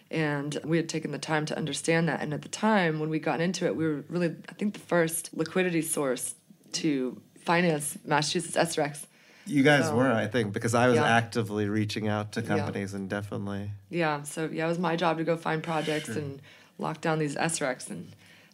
And 0.09 0.59
we 0.63 0.77
had 0.77 0.89
taken 0.89 1.11
the 1.11 1.19
time 1.19 1.45
to 1.47 1.57
understand 1.57 2.09
that. 2.09 2.21
And 2.21 2.33
at 2.33 2.41
the 2.41 2.49
time, 2.49 2.99
when 2.99 3.09
we 3.09 3.19
got 3.19 3.41
into 3.41 3.65
it, 3.65 3.75
we 3.75 3.85
were 3.85 4.03
really, 4.09 4.35
I 4.49 4.53
think, 4.53 4.73
the 4.73 4.79
first 4.79 5.29
liquidity 5.33 5.81
source 5.81 6.33
to 6.73 7.21
finance 7.39 7.97
Massachusetts 8.05 8.57
SRECs. 8.57 9.05
You 9.47 9.63
guys 9.63 9.85
So- 9.85 9.95
were, 9.95 10.11
I 10.11 10.27
think, 10.27 10.53
because 10.53 10.73
I 10.75 10.87
was 10.87 10.97
Yeah. 10.97 11.03
actively 11.17 11.67
reaching 11.69 12.07
out 12.07 12.31
to 12.33 12.41
Yeah. 12.41 12.47
companies 12.47 12.93
and 12.93 13.09
definitely. 13.09 13.71
Yeah, 13.89 14.23
so 14.23 14.49
yeah, 14.51 14.65
it 14.65 14.69
was 14.69 14.79
my 14.79 14.95
job 14.95 15.17
to 15.17 15.23
go 15.23 15.37
find 15.37 15.63
projects 15.63 16.09
and 16.09 16.41
lock 16.77 17.01
down 17.01 17.19
these 17.19 17.35
SRECs. 17.35 17.89
And 17.89 18.07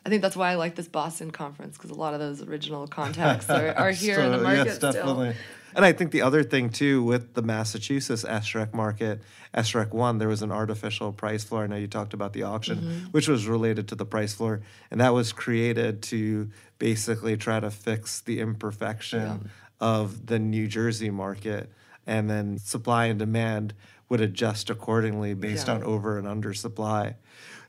I 0.06 0.10
think 0.10 0.22
that's 0.22 0.36
why 0.36 0.52
I 0.52 0.56
like 0.56 0.76
this 0.76 0.88
Boston 0.88 1.32
conference 1.32 1.78
because 1.78 1.90
a 1.90 1.96
lot 1.96 2.14
of 2.14 2.20
those 2.20 2.42
original 2.42 2.88
contacts 2.88 3.50
are, 3.50 3.74
are 3.78 3.92
here 3.92 4.20
in 4.20 4.32
the 4.32 4.38
market 4.38 4.66
yes, 4.68 4.76
still. 4.76 4.92
definitely. 4.92 5.36
And 5.76 5.84
I 5.84 5.92
think 5.92 6.12
the 6.12 6.22
other 6.22 6.44
thing 6.44 6.70
too 6.70 7.02
with 7.04 7.34
the 7.34 7.42
Massachusetts 7.42 8.24
SREC 8.24 8.76
market, 8.76 9.24
SREC 9.56 9.92
one, 9.92 10.20
there 10.20 10.28
was 10.28 10.44
an 10.44 10.52
artificial 10.52 11.12
price 11.12 11.44
floor. 11.44 11.64
I 11.64 11.68
know 11.68 11.78
you 11.78 11.88
talked 11.88 12.14
about 12.14 12.34
the 12.34 12.44
auction, 12.44 12.78
Mm-hmm. 12.78 13.06
which 13.08 13.28
was 13.28 13.48
related 13.48 13.88
to 13.88 13.96
the 13.96 14.06
price 14.06 14.34
floor, 14.36 14.62
and 14.92 15.02
that 15.02 15.16
was 15.16 15.32
created 15.34 16.04
to 16.04 16.52
basically 16.78 17.38
try 17.38 17.60
to 17.60 17.72
fix 17.72 18.20
the 18.22 18.40
imperfection 18.40 19.50
of 19.80 20.26
the 20.28 20.40
New 20.40 20.68
Jersey 20.68 21.10
market, 21.10 21.72
and 22.08 22.30
then 22.30 22.58
supply 22.58 23.06
and 23.06 23.20
demand 23.20 23.74
would 24.10 24.22
adjust 24.22 24.70
accordingly 24.70 25.34
based 25.34 25.68
Yeah. 25.68 25.76
on 25.76 25.84
over 25.84 26.18
and 26.18 26.28
under 26.28 26.54
supply. 26.54 27.16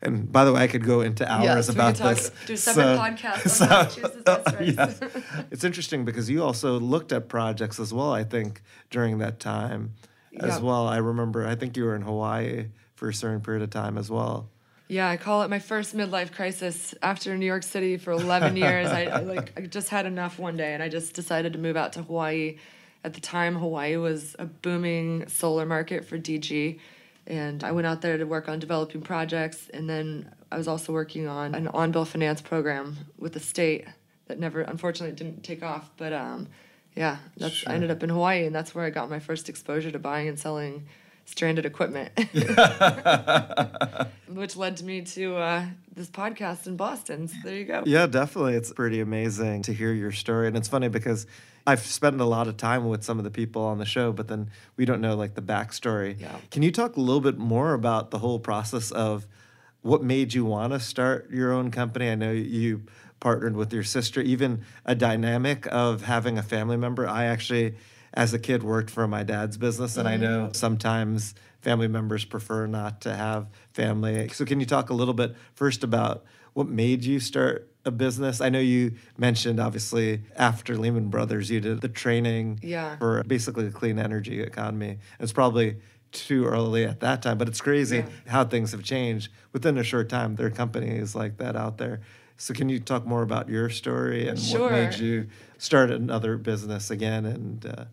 And 0.03 0.31
by 0.31 0.45
the 0.45 0.53
way, 0.53 0.63
I 0.63 0.67
could 0.67 0.85
go 0.85 1.01
into 1.01 1.27
hours 1.31 1.45
Yes, 1.45 1.69
about 1.71 1.95
talk- 1.97 2.17
this. 2.17 2.31
do 2.47 2.57
separate 2.57 2.97
So- 2.97 2.99
podcast 2.99 3.71
on 3.71 3.91
so- 3.91 4.43
SRECs. 4.51 4.77
yes. 4.77 5.45
It's 5.51 5.65
interesting 5.65 6.05
because 6.05 6.29
you 6.29 6.43
also 6.43 6.79
looked 6.79 7.13
at 7.13 7.29
projects 7.29 7.81
as 7.81 7.93
well, 7.95 8.13
I 8.13 8.25
think, 8.25 8.61
during 8.91 9.19
that 9.19 9.41
time 9.41 9.95
as 10.39 10.61
well. 10.61 10.87
I 10.89 10.99
remember, 10.99 11.47
I 11.47 11.55
think 11.55 11.77
you 11.77 11.85
were 11.85 11.95
in 11.95 12.03
Hawaii 12.03 12.67
for 12.97 13.09
a 13.09 13.15
certain 13.15 13.41
period 13.41 13.63
of 13.63 13.71
time 13.71 13.97
as 13.97 14.11
well. 14.11 14.51
Yeah, 14.87 15.09
I 15.09 15.17
call 15.17 15.43
it 15.43 15.51
my 15.51 15.59
first 15.61 15.97
midlife 15.97 16.33
crisis. 16.33 16.95
After 17.03 17.37
New 17.37 17.47
York 17.47 17.63
City 17.63 17.97
for 17.97 18.13
11 18.13 18.57
years, 18.57 18.89
I, 18.89 19.05
I 19.05 19.21
like 19.21 19.53
I 19.57 19.63
just 19.63 19.89
had 19.89 20.05
enough 20.07 20.39
one 20.39 20.57
day, 20.57 20.75
and 20.75 20.83
I 20.83 20.89
just 20.89 21.15
decided 21.15 21.55
to 21.55 21.59
move 21.59 21.77
out 21.77 21.95
to 21.95 22.03
Hawaii. 22.03 22.59
At 23.03 23.15
the 23.15 23.21
time, 23.21 23.57
Hawaii 23.57 23.97
was 23.97 24.37
a 24.39 24.45
booming 24.47 25.27
solar 25.29 25.65
market 25.67 26.05
for 26.05 26.19
DG, 26.19 26.79
and 27.27 27.65
I 27.65 27.73
went 27.73 27.87
out 27.87 28.03
there 28.03 28.19
to 28.19 28.25
work 28.25 28.49
on 28.49 28.59
developing 28.59 29.01
projects. 29.01 29.69
And 29.73 29.89
then 29.89 30.31
I 30.53 30.57
was 30.59 30.69
also 30.69 30.93
working 30.93 31.29
on 31.29 31.55
an 31.55 31.69
on-bill 31.69 32.05
finance 32.05 32.41
program 32.43 32.97
with 33.19 33.33
the 33.33 33.41
state 33.41 33.87
that 34.27 34.39
never, 34.39 34.61
unfortunately, 34.63 35.17
didn't 35.17 35.43
take 35.43 35.63
off. 35.63 35.91
But 35.97 36.13
um, 36.13 36.49
yeah, 36.95 37.19
that's 37.37 37.55
Sure. 37.55 37.73
I 37.73 37.75
ended 37.75 37.91
up 37.91 38.03
in 38.03 38.11
Hawaii, 38.11 38.47
and 38.47 38.55
that's 38.55 38.75
where 38.75 38.85
I 38.85 38.91
got 38.91 39.09
my 39.11 39.19
first 39.19 39.49
exposure 39.49 39.91
to 39.91 39.99
buying 39.99 40.29
and 40.29 40.39
selling 40.39 40.87
stranded 41.25 41.67
equipment. 41.67 42.13
which 44.35 44.57
led 44.57 44.83
me 44.83 45.03
to 45.03 45.37
uh, 45.37 45.67
this 45.95 46.09
podcast 46.09 46.67
in 46.67 46.77
Boston. 46.77 47.29
So 47.29 47.37
there 47.45 47.55
you 47.55 47.65
go. 47.65 47.83
Yeah, 47.87 48.07
definitely. 48.07 48.55
It's 48.55 48.73
pretty 48.73 49.01
amazing 49.01 49.63
to 49.63 49.73
hear 49.73 49.93
your 49.93 50.13
story. 50.13 50.49
And 50.49 50.57
it's 50.57 50.69
funny 50.69 50.89
because 50.89 51.27
I've 51.67 51.81
spent 51.81 52.21
a 52.21 52.25
lot 52.25 52.49
of 52.49 52.57
time 52.57 52.89
with 52.89 53.05
some 53.05 53.19
of 53.19 53.25
the 53.25 53.31
people 53.31 53.63
on 53.63 53.79
the 53.79 53.87
show, 53.87 54.13
but 54.13 54.29
then 54.29 54.51
we 54.77 54.85
don't 54.85 55.01
know 55.01 55.15
like 55.15 55.35
the 55.35 55.43
backstory. 55.43 56.21
Yeah. 56.21 56.37
Can 56.51 56.63
you 56.63 56.71
talk 56.71 56.97
a 56.97 57.01
little 57.01 57.21
bit 57.21 57.39
more 57.39 57.75
about 57.75 58.11
the 58.11 58.19
whole 58.19 58.39
process 58.39 58.91
of 58.91 59.27
what 59.83 60.03
made 60.03 60.35
you 60.35 60.45
want 60.45 60.73
to 60.73 60.81
start 60.81 61.31
your 61.31 61.53
own 61.53 61.71
company? 61.71 62.11
I 62.11 62.15
know 62.15 62.33
you 62.33 62.83
partnered 63.21 63.57
with 63.57 63.73
your 63.73 63.85
sister, 63.85 64.21
even 64.21 64.65
a 64.85 64.95
dynamic 64.95 65.67
of 65.71 66.03
having 66.03 66.37
a 66.37 66.43
family 66.43 66.77
member. 66.77 67.09
I 67.09 67.25
actually, 67.25 67.77
as 68.15 68.33
a 68.33 68.39
kid, 68.39 68.63
worked 68.63 68.91
for 68.91 69.07
my 69.09 69.25
dad's 69.25 69.57
business, 69.57 69.97
and 69.97 70.07
I 70.09 70.17
know 70.17 70.51
sometimes 70.53 71.35
family 71.61 71.89
members 71.89 72.25
prefer 72.25 72.67
not 72.67 73.01
to 73.03 73.15
have 73.15 73.49
family. 73.73 74.29
So, 74.29 74.45
can 74.45 74.61
you 74.61 74.67
talk 74.67 74.89
a 74.91 74.95
little 74.95 75.15
bit 75.15 75.35
first 75.55 75.83
about 75.83 76.25
what 76.53 76.69
made 76.69 77.05
you 77.05 77.19
start 77.19 77.69
a 77.85 77.91
business? 77.91 78.41
I 78.41 78.51
know 78.51 78.61
you 78.61 78.93
mentioned, 79.19 79.59
obviously, 79.59 80.23
after 80.37 80.77
Lehman 80.77 81.09
Brothers, 81.09 81.51
you 81.51 81.61
did 81.61 81.81
the 81.81 81.89
training 81.89 82.61
Yeah. 82.63 82.97
for 82.99 83.25
basically 83.25 83.65
the 83.65 83.73
clean 83.73 83.99
energy 83.99 84.41
economy. 84.41 84.99
It's 85.19 85.33
probably 85.33 85.77
too 86.13 86.45
early 86.47 86.85
at 86.85 87.01
that 87.01 87.21
time, 87.23 87.37
but 87.39 87.49
it's 87.49 87.61
crazy 87.61 87.97
Yeah. 87.99 88.07
how 88.29 88.45
things 88.45 88.71
have 88.71 88.85
changed 88.85 89.33
within 89.53 89.77
a 89.77 89.83
short 89.83 90.09
time. 90.09 90.37
There 90.37 90.47
are 90.47 90.51
companies 90.51 91.17
like 91.17 91.39
that 91.39 91.57
out 91.57 91.79
there. 91.79 92.01
So, 92.37 92.55
can 92.55 92.69
you 92.69 92.79
talk 92.79 93.05
more 93.07 93.23
about 93.23 93.49
your 93.49 93.69
story 93.71 94.29
and 94.29 94.39
what 94.39 94.71
made 94.71 94.95
you 94.95 95.27
start 95.59 95.91
another 95.91 96.37
business 96.37 96.91
again 96.91 97.25
and 97.27 97.67
uh, 97.67 97.85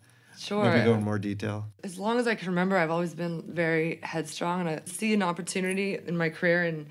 Sure. 0.41 0.63
maybe 0.63 0.85
go 0.85 0.95
in 0.95 1.03
more 1.03 1.19
detail? 1.19 1.67
As 1.83 1.99
long 1.99 2.17
as 2.17 2.27
I 2.27 2.33
can 2.33 2.47
remember, 2.47 2.75
I've 2.75 2.89
always 2.89 3.13
been 3.13 3.43
very 3.47 3.99
headstrong 4.01 4.61
and 4.61 4.69
I 4.69 4.81
see 4.85 5.13
an 5.13 5.21
opportunity 5.21 5.99
in 6.05 6.17
my 6.17 6.29
career 6.29 6.63
and 6.63 6.87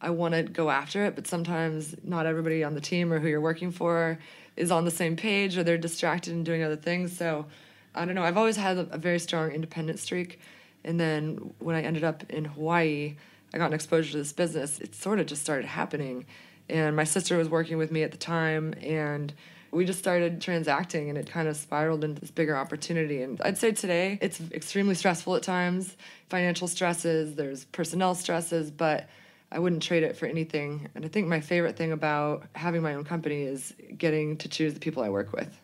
I 0.00 0.10
want 0.10 0.34
to 0.34 0.42
go 0.42 0.68
after 0.68 1.04
it. 1.04 1.14
But 1.14 1.28
sometimes 1.28 1.94
not 2.02 2.26
everybody 2.26 2.64
on 2.64 2.74
the 2.74 2.80
team 2.80 3.12
or 3.12 3.20
who 3.20 3.28
you're 3.28 3.40
working 3.40 3.70
for 3.70 4.18
is 4.56 4.72
on 4.72 4.84
the 4.84 4.90
same 4.90 5.14
page 5.14 5.56
or 5.56 5.62
they're 5.62 5.78
distracted 5.78 6.32
and 6.32 6.44
doing 6.44 6.64
other 6.64 6.76
things. 6.76 7.16
So 7.16 7.46
I 7.94 8.04
don't 8.04 8.16
know. 8.16 8.24
I've 8.24 8.36
always 8.36 8.56
had 8.56 8.76
a, 8.76 8.88
a 8.90 8.98
very 8.98 9.20
strong 9.20 9.52
independent 9.52 10.00
streak. 10.00 10.40
And 10.82 10.98
then 10.98 11.54
when 11.60 11.76
I 11.76 11.82
ended 11.82 12.02
up 12.02 12.28
in 12.30 12.44
Hawaii, 12.46 13.14
I 13.54 13.58
got 13.58 13.66
an 13.66 13.74
exposure 13.74 14.10
to 14.12 14.18
this 14.18 14.32
business, 14.32 14.80
it 14.80 14.96
sort 14.96 15.20
of 15.20 15.26
just 15.26 15.42
started 15.42 15.66
happening. 15.66 16.26
And 16.68 16.96
my 16.96 17.04
sister 17.04 17.36
was 17.36 17.48
working 17.48 17.76
with 17.76 17.92
me 17.92 18.02
at 18.02 18.10
the 18.10 18.16
time, 18.16 18.74
and 18.80 19.32
we 19.72 19.84
just 19.86 19.98
started 19.98 20.40
transacting, 20.40 21.08
and 21.08 21.16
it 21.18 21.28
kind 21.30 21.48
of 21.48 21.56
spiraled 21.56 22.04
into 22.04 22.20
this 22.20 22.30
bigger 22.30 22.56
opportunity. 22.56 23.22
And 23.22 23.40
I'd 23.42 23.58
say 23.58 23.72
today 23.72 24.18
it's 24.20 24.40
extremely 24.52 24.94
stressful 24.94 25.34
at 25.34 25.42
times 25.42 25.96
financial 26.28 26.68
stresses, 26.68 27.34
there's 27.34 27.64
personnel 27.66 28.14
stresses, 28.14 28.70
but 28.70 29.08
I 29.50 29.58
wouldn't 29.58 29.82
trade 29.82 30.02
it 30.02 30.16
for 30.16 30.26
anything. 30.26 30.88
And 30.94 31.04
I 31.04 31.08
think 31.08 31.26
my 31.26 31.40
favorite 31.40 31.76
thing 31.76 31.92
about 31.92 32.44
having 32.54 32.82
my 32.82 32.94
own 32.94 33.04
company 33.04 33.42
is 33.42 33.74
getting 33.98 34.36
to 34.38 34.48
choose 34.48 34.74
the 34.74 34.80
people 34.80 35.02
I 35.02 35.08
work 35.10 35.32
with. 35.32 35.54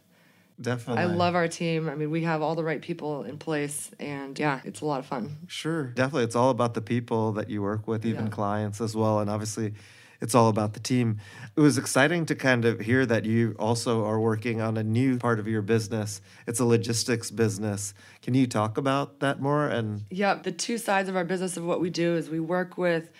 Definitely. 0.60 1.04
I 1.04 1.06
love 1.06 1.34
our 1.34 1.46
team. 1.46 1.88
I 1.88 1.94
mean, 1.94 2.10
we 2.10 2.24
have 2.24 2.42
all 2.42 2.54
the 2.56 2.64
right 2.64 2.82
people 2.82 3.22
in 3.22 3.38
place, 3.38 3.90
and 4.00 4.36
yeah, 4.38 4.60
it's 4.64 4.80
a 4.80 4.84
lot 4.84 4.98
of 4.98 5.06
fun. 5.06 5.36
Sure. 5.46 5.84
Definitely. 5.84 6.24
It's 6.24 6.34
all 6.34 6.50
about 6.50 6.74
the 6.74 6.80
people 6.80 7.32
that 7.32 7.48
you 7.48 7.62
work 7.62 7.86
with, 7.86 8.04
even 8.04 8.24
Yeah. 8.24 8.30
clients 8.30 8.80
as 8.80 8.96
well. 8.96 9.20
And 9.20 9.30
obviously, 9.30 9.74
it's 10.20 10.34
all 10.34 10.48
about 10.48 10.74
the 10.74 10.80
team. 10.80 11.18
It 11.56 11.60
was 11.60 11.78
exciting 11.78 12.26
to 12.26 12.34
kind 12.34 12.64
of 12.64 12.80
hear 12.80 13.06
that 13.06 13.24
you 13.24 13.54
also 13.58 14.04
are 14.04 14.20
working 14.20 14.60
on 14.60 14.76
a 14.76 14.82
new 14.82 15.18
part 15.18 15.38
of 15.38 15.46
your 15.46 15.62
business. 15.62 16.20
It's 16.46 16.60
a 16.60 16.64
logistics 16.64 17.30
business. 17.30 17.94
Can 18.22 18.34
you 18.34 18.46
talk 18.46 18.78
about 18.78 19.20
that 19.20 19.40
more? 19.40 19.66
And 19.66 20.04
Yeah, 20.10 20.34
the 20.34 20.52
two 20.52 20.78
sides 20.78 21.08
of 21.08 21.16
our 21.16 21.24
business 21.24 21.56
of 21.56 21.64
what 21.64 21.80
we 21.80 21.90
do 21.90 22.16
is 22.16 22.30
we 22.30 22.40
work 22.40 22.76
with 22.76 23.10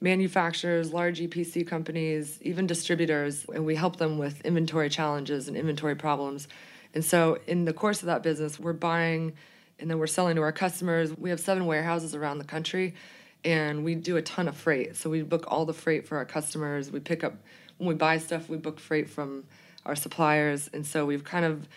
manufacturers, 0.00 0.92
large 0.92 1.20
EPC 1.20 1.66
companies, 1.66 2.38
even 2.42 2.66
distributors, 2.66 3.44
and 3.52 3.64
we 3.64 3.74
help 3.74 3.96
them 3.96 4.18
with 4.18 4.40
inventory 4.42 4.88
challenges 4.88 5.48
and 5.48 5.56
inventory 5.56 5.96
problems. 5.96 6.48
And 6.94 7.04
so, 7.04 7.38
in 7.46 7.64
the 7.64 7.72
course 7.72 8.00
of 8.00 8.06
that 8.06 8.22
business, 8.22 8.58
we're 8.58 8.72
buying 8.72 9.34
and 9.80 9.90
then 9.90 9.98
we're 9.98 10.06
selling 10.06 10.36
to 10.36 10.42
our 10.42 10.52
customers. 10.52 11.16
We 11.16 11.30
have 11.30 11.40
seven 11.40 11.66
warehouses 11.66 12.14
around 12.14 12.38
the 12.38 12.44
country, 12.44 12.94
and 13.44 13.84
we 13.84 13.94
do 13.94 14.16
a 14.16 14.22
ton 14.22 14.48
of 14.48 14.56
freight. 14.56 14.96
So, 14.96 15.10
we 15.10 15.22
book 15.22 15.44
all 15.48 15.64
the 15.64 15.72
freight 15.72 16.06
for 16.06 16.16
our 16.16 16.24
customers. 16.24 16.90
We 16.90 17.00
pick 17.00 17.24
up, 17.24 17.34
when 17.78 17.88
we 17.88 17.94
buy 17.94 18.18
stuff, 18.18 18.48
we 18.48 18.56
book 18.56 18.80
freight 18.80 19.08
from 19.08 19.44
our 19.86 19.96
suppliers. 19.96 20.68
And 20.72 20.86
so, 20.86 21.06
we've 21.06 21.24
kind 21.24 21.44
of 21.44 21.68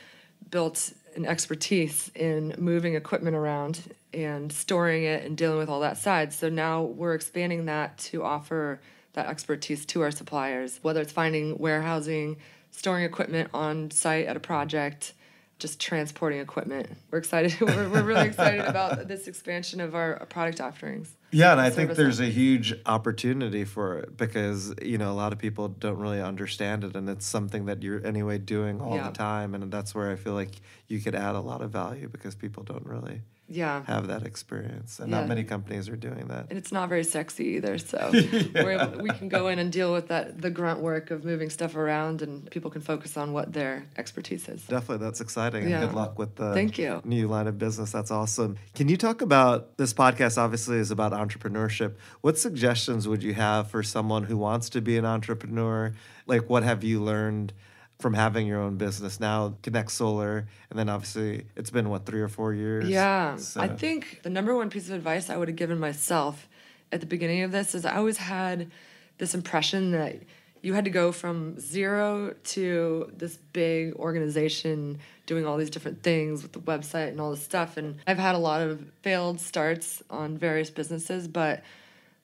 built 0.50 0.94
an 1.16 1.26
expertise 1.26 2.10
in 2.16 2.56
moving 2.58 2.96
equipment 2.96 3.36
around 3.36 3.94
and 4.14 4.52
storing 4.52 5.04
it 5.04 5.24
and 5.24 5.38
dealing 5.38 5.58
with 5.58 5.70
all 5.70 5.82
that 5.82 5.98
side. 5.98 6.34
So 6.34 6.50
now 6.50 6.84
we're 6.84 7.14
expanding 7.14 7.66
that 7.66 7.98
to 8.00 8.24
offer 8.24 8.80
that 9.14 9.28
expertise 9.28 9.86
to 9.88 10.02
our 10.02 10.12
suppliers, 10.12 10.80
whether 10.82 11.02
it's 11.02 11.12
finding 11.12 11.58
warehousing, 11.58 12.38
storing 12.72 13.04
equipment 13.04 13.50
on 13.54 13.92
site 13.92 14.26
at 14.26 14.38
a 14.38 14.40
project, 14.40 15.14
just 15.62 15.80
transporting 15.80 16.40
equipment. 16.40 16.90
We're 17.12 17.20
excited. 17.20 17.60
we're, 17.62 17.88
we're 17.90 18.04
really 18.04 18.28
excited 18.28 18.62
about 18.66 19.08
this 19.08 19.28
expansion 19.28 19.80
of 19.80 19.96
our 19.96 20.26
product 20.26 20.60
offerings. 20.60 21.16
yeah, 21.32 21.52
and 21.52 21.62
I 21.62 21.70
think 21.70 21.92
there's 21.92 22.20
a 22.20 22.26
huge 22.26 22.74
opportunity 22.86 23.64
for 23.64 24.00
it 24.00 24.18
because, 24.18 24.74
you 24.82 24.98
know, 24.98 25.12
a 25.12 25.14
lot 25.14 25.32
of 25.32 25.40
people 25.40 25.70
don't 25.70 25.98
really 26.00 26.22
understand 26.22 26.84
it. 26.84 26.96
And 26.96 27.08
it's 27.08 27.26
something 27.26 27.66
that 27.68 27.84
you're 27.84 28.06
anyway 28.06 28.40
doing 28.40 28.82
all 28.82 28.96
Yeah. 28.96 29.08
the 29.10 29.14
time. 29.14 29.54
And 29.56 29.72
that's 29.72 29.94
where 29.96 30.10
I 30.12 30.16
feel 30.16 30.34
like 30.34 30.56
you 30.88 31.00
could 31.00 31.16
add 31.16 31.36
a 31.36 31.40
lot 31.40 31.62
of 31.62 31.70
value 31.72 32.10
because 32.10 32.36
people 32.36 32.64
don't 32.64 32.86
really 32.86 33.22
Yeah. 33.52 33.84
have 33.86 34.08
that 34.08 34.24
experience. 34.26 35.00
And 35.00 35.12
Yeah. 35.12 35.20
not 35.20 35.28
many 35.28 35.44
companies 35.44 35.90
are 35.90 35.96
doing 35.96 36.28
that. 36.30 36.48
and 36.50 36.58
it's 36.58 36.72
not 36.72 36.88
very 36.90 37.04
sexy 37.04 37.46
either. 37.58 37.78
So 37.78 38.10
we're 38.56 38.72
able, 38.80 39.02
we 39.04 39.10
can 39.10 39.28
go 39.28 39.48
in 39.50 39.60
and 39.60 39.72
deal 39.72 39.92
with 39.92 40.08
that 40.08 40.42
the 40.42 40.50
grunt 40.50 40.80
work 40.80 41.12
of 41.12 41.26
moving 41.26 41.50
stuff 41.50 41.76
around, 41.76 42.22
and 42.22 42.50
people 42.50 42.72
can 42.72 42.82
focus 42.82 43.18
on 43.18 43.34
what 43.34 43.52
their 43.54 43.86
expertise 43.98 44.48
is. 44.48 44.64
Definitely, 44.68 45.06
that's 45.06 45.22
exciting. 45.22 45.64
And 45.64 45.72
Yeah. 45.72 45.86
good 45.86 45.94
luck 45.94 46.18
with 46.18 46.36
the 46.36 46.54
Thank 46.54 46.78
you. 46.78 47.02
new 47.04 47.28
line 47.28 47.48
of 47.48 47.58
business. 47.58 47.92
That's 47.92 48.12
awesome. 48.12 48.58
Can 48.76 48.88
you 48.90 48.98
talk 48.98 49.22
about 49.22 49.78
this 49.78 49.94
podcast? 49.94 50.38
Obviously, 50.38 50.78
is 50.78 50.92
about 50.92 51.12
entrepreneurship. 51.12 51.96
What 52.22 52.38
suggestions 52.38 53.08
would 53.08 53.22
you 53.24 53.34
have 53.34 53.70
for 53.70 53.84
someone 53.84 54.24
who 54.24 54.38
wants 54.38 54.70
to 54.70 54.82
be 54.82 54.98
an 54.98 55.06
entrepreneur? 55.06 55.94
Like, 56.28 56.50
what 56.50 56.64
have 56.64 56.84
you 56.84 57.02
learned 57.04 57.54
from 58.02 58.14
having 58.14 58.48
your 58.48 58.60
own 58.60 58.78
business 58.78 59.20
now? 59.20 59.56
Kinect 59.64 59.92
Solar, 59.92 60.48
and 60.70 60.80
then 60.80 60.90
obviously, 60.90 61.46
it's 61.56 61.70
been 61.70 61.90
what 61.90 62.06
three 62.06 62.22
or 62.22 62.28
four 62.28 62.54
years. 62.54 62.90
Yeah, 62.90 63.38
I 63.56 63.68
think 63.68 64.22
the 64.24 64.30
number 64.30 64.56
one 64.56 64.70
piece 64.70 64.88
of 64.90 64.96
advice 64.96 65.30
I 65.30 65.38
would 65.38 65.48
have 65.48 65.58
given 65.58 65.80
myself 65.80 66.48
at 66.92 67.00
the 67.00 67.06
beginning 67.06 67.44
of 67.44 67.52
this 67.52 67.74
is 67.74 67.86
I 67.86 67.96
always 67.96 68.18
had 68.18 68.72
this 69.18 69.34
impression 69.34 69.92
that 69.92 70.18
you 70.62 70.74
had 70.74 70.86
to 70.86 70.92
go 70.92 71.12
from 71.12 71.60
zero 71.60 72.36
to 72.44 73.12
this 73.16 73.38
big 73.54 73.94
organization 73.96 75.00
doing 75.26 75.46
all 75.46 75.58
these 75.58 75.70
different 75.70 76.04
things 76.04 76.44
with 76.44 76.52
the 76.52 76.60
website 76.60 77.10
and 77.10 77.20
all 77.20 77.32
this 77.32 77.44
stuff. 77.44 77.78
And 77.78 77.98
I've 78.06 78.20
had 78.20 78.36
a 78.36 78.40
lot 78.40 78.62
of 78.62 78.84
failed 79.02 79.40
starts 79.40 80.04
on 80.10 80.38
various 80.38 80.70
businesses, 80.70 81.28
but 81.28 81.64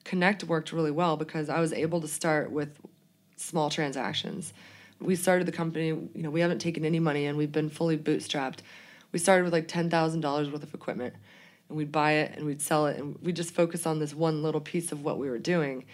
Kinect 0.04 0.44
worked 0.44 0.72
really 0.72 0.90
well 0.90 1.16
because 1.16 1.48
I 1.48 1.60
was 1.60 1.72
able 1.72 2.00
to 2.00 2.08
start 2.08 2.52
with 2.52 2.70
small 3.36 3.70
transactions. 3.70 4.52
We 5.00 5.16
started 5.16 5.46
the 5.46 5.52
company, 5.52 5.88
you 5.88 6.10
know, 6.14 6.30
we 6.30 6.40
haven't 6.40 6.58
taken 6.58 6.84
any 6.84 6.98
money 6.98 7.26
and 7.26 7.38
we've 7.38 7.52
been 7.52 7.70
fully 7.70 7.96
bootstrapped. 7.96 8.58
We 9.12 9.18
started 9.18 9.44
with 9.44 9.52
like 9.52 9.68
$10,000 9.68 10.52
worth 10.52 10.62
of 10.62 10.74
equipment 10.74 11.14
and 11.68 11.78
we'd 11.78 11.92
buy 11.92 12.12
it 12.12 12.36
and 12.36 12.44
we'd 12.46 12.60
sell 12.60 12.86
it 12.86 12.98
and 12.98 13.16
we 13.22 13.32
just 13.32 13.54
focus 13.54 13.86
on 13.86 13.98
this 13.98 14.14
one 14.14 14.42
little 14.42 14.60
piece 14.60 14.92
of 14.92 15.04
what 15.04 15.18
we 15.18 15.30
were 15.30 15.38
doing. 15.38 15.84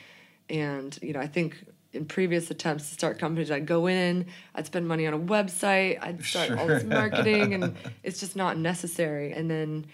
And, 0.49 0.99
you 1.03 1.12
know, 1.12 1.21
I 1.21 1.27
think 1.27 1.64
in 1.93 2.05
previous 2.07 2.51
attempts 2.51 2.88
to 2.88 2.95
start 2.95 3.19
companies, 3.19 3.51
I'd 3.51 3.67
go 3.67 3.87
in, 3.87 4.27
I'd 4.55 4.67
spend 4.67 4.88
money 4.88 5.07
on 5.07 5.14
a 5.14 5.19
website, 5.19 5.99
I'd 6.03 6.23
start 6.25 6.51
all 6.53 6.67
this 6.67 6.85
marketing, 7.01 7.55
and 7.55 7.77
it's 8.03 8.21
just 8.21 8.37
not 8.37 8.59
necessary. 8.59 9.33
And 9.33 9.51
then 9.51 9.87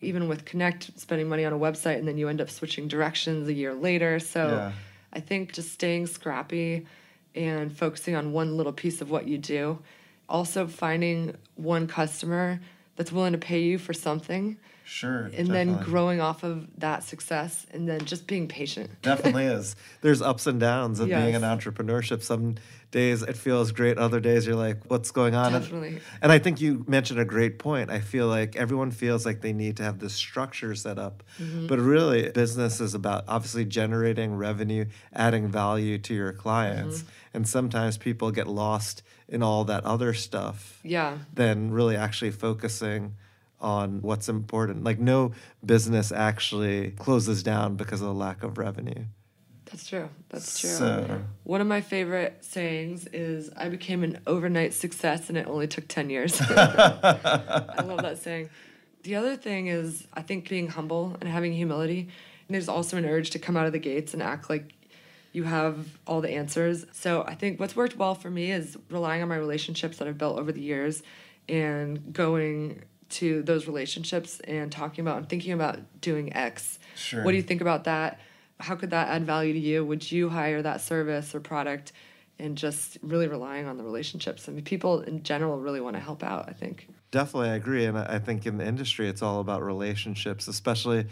even 0.00 0.28
with 0.28 0.44
Kinect, 0.44 0.96
spending 0.98 1.28
money 1.28 1.44
on 1.44 1.52
a 1.52 1.58
website, 1.58 1.98
and 1.98 2.06
then 2.06 2.16
you 2.16 2.28
end 2.28 2.40
up 2.40 2.48
switching 2.48 2.86
directions 2.86 3.48
a 3.48 3.52
year 3.52 3.74
later. 3.74 4.20
So 4.20 4.46
Yeah. 4.46 4.72
I 5.12 5.20
think 5.20 5.52
just 5.52 5.72
staying 5.72 6.06
scrappy 6.06 6.86
and 7.34 7.76
focusing 7.76 8.14
on 8.14 8.32
one 8.32 8.56
little 8.56 8.72
piece 8.72 9.00
of 9.00 9.10
what 9.10 9.26
you 9.26 9.38
do. 9.38 9.78
Also, 10.28 10.66
finding 10.66 11.36
one 11.56 11.86
customer 11.86 12.60
that's 12.96 13.12
willing 13.12 13.32
to 13.32 13.38
pay 13.38 13.60
you 13.60 13.78
for 13.78 13.92
something 13.92 14.58
Sure. 14.88 15.30
and 15.36 15.48
then 15.48 15.76
growing 15.82 16.20
off 16.20 16.42
of 16.42 16.66
that 16.78 17.02
success 17.04 17.66
and 17.72 17.86
then 17.86 18.04
just 18.06 18.26
being 18.26 18.48
patient. 18.48 18.90
Definitely 19.02 19.44
is. 19.44 19.76
There's 20.00 20.22
ups 20.22 20.46
and 20.46 20.58
downs 20.58 20.98
of 20.98 21.08
being 21.08 21.34
an 21.34 21.42
entrepreneurship. 21.42 22.22
Some 22.22 22.54
days 22.90 23.20
it 23.22 23.36
feels 23.36 23.70
great, 23.70 23.98
other 23.98 24.18
days 24.18 24.46
you're 24.46 24.56
like, 24.56 24.78
what's 24.90 25.10
going 25.10 25.34
on? 25.34 25.52
And- 25.54 25.62
Definitely. 25.62 26.00
And 26.22 26.32
I 26.32 26.38
think 26.38 26.60
you 26.62 26.86
mentioned 26.88 27.20
a 27.20 27.26
great 27.26 27.58
point. 27.58 27.90
I 27.90 28.00
feel 28.00 28.28
like 28.28 28.56
everyone 28.56 28.90
feels 28.90 29.26
like 29.26 29.42
they 29.42 29.52
need 29.52 29.76
to 29.76 29.82
have 29.82 29.98
this 29.98 30.14
structure 30.14 30.74
set 30.74 30.98
up. 30.98 31.22
Mm-hmm. 31.38 31.66
But 31.66 31.80
really, 31.80 32.30
business 32.30 32.80
is 32.80 32.94
about 32.94 33.24
obviously 33.28 33.66
generating 33.66 34.36
revenue, 34.36 34.86
adding 35.12 35.48
value 35.48 35.98
to 35.98 36.14
your 36.14 36.32
clients. 36.32 37.00
Mm-hmm. 37.00 37.08
And 37.34 37.48
sometimes 37.48 37.98
people 37.98 38.30
get 38.30 38.48
lost 38.48 39.02
in 39.28 39.42
all 39.42 39.64
that 39.64 39.84
other 39.84 40.14
stuff 40.14 40.80
Yeah. 40.82 41.18
than 41.34 41.70
really 41.70 41.94
actually 41.94 42.30
focusing 42.30 43.16
on 43.60 44.02
what's 44.02 44.28
important. 44.28 44.84
Like, 44.84 44.98
no 44.98 45.32
business 45.64 46.12
actually 46.12 46.92
closes 46.92 47.42
down 47.42 47.76
because 47.76 48.00
of 48.00 48.06
the 48.08 48.14
lack 48.14 48.42
of 48.42 48.58
revenue. 48.58 49.04
That's 49.66 49.86
true. 49.86 50.08
That's 50.30 50.58
true. 50.60 50.70
So- 50.70 51.22
One 51.44 51.60
of 51.60 51.66
my 51.66 51.80
favorite 51.82 52.38
sayings 52.42 53.06
is 53.08 53.50
I 53.56 53.68
became 53.68 54.02
an 54.02 54.18
overnight 54.26 54.72
success 54.72 55.28
and 55.28 55.36
it 55.36 55.46
only 55.46 55.66
took 55.66 55.86
10 55.88 56.08
years. 56.08 56.40
I 56.50 57.82
love 57.84 58.02
that 58.02 58.18
saying. 58.18 58.48
The 59.02 59.16
other 59.16 59.36
thing 59.36 59.66
is, 59.68 60.06
I 60.14 60.22
think 60.22 60.48
being 60.48 60.68
humble 60.68 61.16
and 61.20 61.28
having 61.28 61.52
humility. 61.52 62.00
And 62.48 62.54
there's 62.54 62.68
also 62.68 62.96
an 62.96 63.04
urge 63.04 63.30
to 63.30 63.38
come 63.38 63.56
out 63.56 63.66
of 63.66 63.72
the 63.72 63.78
gates 63.78 64.14
and 64.14 64.22
act 64.22 64.48
like 64.48 64.72
you 65.32 65.44
have 65.44 65.86
all 66.06 66.20
the 66.22 66.30
answers. 66.30 66.86
So 66.92 67.22
I 67.22 67.34
think 67.34 67.60
what's 67.60 67.76
worked 67.76 67.96
well 67.96 68.14
for 68.14 68.30
me 68.30 68.50
is 68.50 68.76
relying 68.90 69.20
on 69.22 69.28
my 69.28 69.36
relationships 69.36 69.98
that 69.98 70.08
I've 70.08 70.16
built 70.18 70.38
over 70.38 70.50
the 70.50 70.62
years 70.62 71.02
and 71.48 72.12
going 72.12 72.82
to 73.10 73.42
those 73.42 73.66
relationships 73.66 74.40
and 74.40 74.70
talking 74.70 75.02
about 75.02 75.18
and 75.18 75.28
thinking 75.28 75.52
about 75.52 75.78
doing 76.00 76.34
X. 76.34 76.78
Sure. 76.94 77.24
What 77.24 77.30
do 77.30 77.36
you 77.36 77.42
think 77.42 77.60
about 77.60 77.84
that? 77.84 78.20
How 78.60 78.74
could 78.74 78.90
that 78.90 79.08
add 79.08 79.24
value 79.24 79.52
to 79.52 79.58
you? 79.58 79.84
Would 79.84 80.10
you 80.10 80.28
hire 80.28 80.62
that 80.62 80.80
service 80.80 81.34
or 81.34 81.40
product? 81.40 81.92
And 82.40 82.56
just 82.56 82.98
really 83.02 83.26
relying 83.26 83.66
on 83.66 83.78
the 83.78 83.82
relationships. 83.82 84.48
I 84.48 84.52
mean, 84.52 84.62
people 84.62 85.00
in 85.00 85.24
general 85.24 85.58
really 85.58 85.80
want 85.80 85.96
to 85.96 86.00
help 86.00 86.22
out, 86.22 86.48
I 86.48 86.52
think. 86.52 86.86
Definitely, 87.10 87.50
I 87.50 87.54
agree. 87.56 87.84
And 87.84 87.98
I 87.98 88.06
I 88.14 88.18
think 88.20 88.46
in 88.46 88.58
the 88.58 88.66
industry, 88.66 89.08
it's 89.08 89.22
all 89.22 89.40
about 89.40 89.62
relationships, 89.62 90.46
especially. 90.46 91.06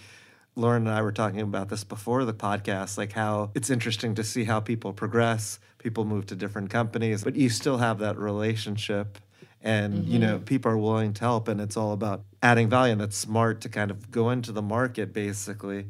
Lauren 0.59 0.87
and 0.87 0.97
I 0.97 1.03
were 1.03 1.13
talking 1.13 1.41
about 1.41 1.69
this 1.69 1.85
before 1.85 2.25
the 2.25 2.33
podcast, 2.33 2.97
like 2.97 3.13
how 3.13 3.51
it's 3.55 3.69
interesting 3.69 4.15
to 4.15 4.25
see 4.25 4.45
how 4.45 4.59
people 4.59 4.95
progress, 4.95 5.59
people 5.79 6.07
move 6.07 6.27
to 6.27 6.35
different 6.35 6.71
companies, 6.71 7.23
but 7.23 7.37
you 7.37 7.51
still 7.51 7.77
have 7.77 7.99
that 7.99 8.17
relationship 8.17 9.19
and 9.67 10.07
you 10.07 10.19
know 10.19 10.37
mm-hmm. 10.37 10.45
people 10.45 10.71
are 10.71 10.79
willing 10.79 11.13
to 11.13 11.21
help 11.21 11.49
and 11.49 11.61
it's 11.61 11.77
all 11.77 11.93
about 11.93 12.25
adding 12.43 12.69
value 12.69 12.93
and 12.93 13.03
it's 13.03 13.17
smart 13.17 13.61
to 13.61 13.69
kind 13.69 13.91
of 13.91 14.11
go 14.11 14.31
into 14.31 14.53
the 14.53 14.63
market 14.63 15.13
basically 15.13 15.89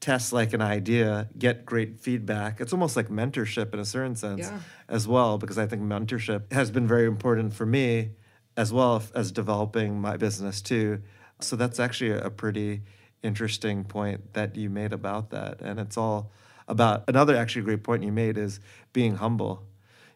test 0.00 0.32
like 0.32 0.52
an 0.52 0.62
idea 0.62 1.28
get 1.38 1.66
great 1.66 2.00
feedback 2.00 2.60
it's 2.60 2.72
almost 2.72 2.96
like 2.96 3.08
mentorship 3.08 3.74
in 3.74 3.80
a 3.80 3.84
certain 3.84 4.16
sense 4.16 4.40
Yeah. 4.40 4.60
as 4.88 5.06
well 5.06 5.38
because 5.38 5.58
i 5.58 5.66
think 5.66 5.82
mentorship 5.82 6.52
has 6.52 6.70
been 6.70 6.86
very 6.86 7.06
important 7.06 7.52
for 7.52 7.66
me 7.66 8.12
as 8.56 8.72
well 8.72 9.02
as 9.14 9.32
developing 9.32 10.00
my 10.00 10.16
business 10.16 10.62
too 10.62 11.02
so 11.40 11.56
that's 11.56 11.80
actually 11.80 12.12
a 12.12 12.30
pretty 12.30 12.82
interesting 13.22 13.84
point 13.84 14.32
that 14.34 14.56
you 14.56 14.70
made 14.70 14.92
about 14.92 15.30
that. 15.30 15.60
And 15.60 15.78
it's 15.78 15.96
all 15.96 16.32
about 16.68 17.04
another 17.08 17.36
actually 17.36 17.62
great 17.62 17.82
point 17.82 18.02
you 18.02 18.12
made 18.12 18.38
is 18.38 18.60
being 18.92 19.16
humble. 19.16 19.66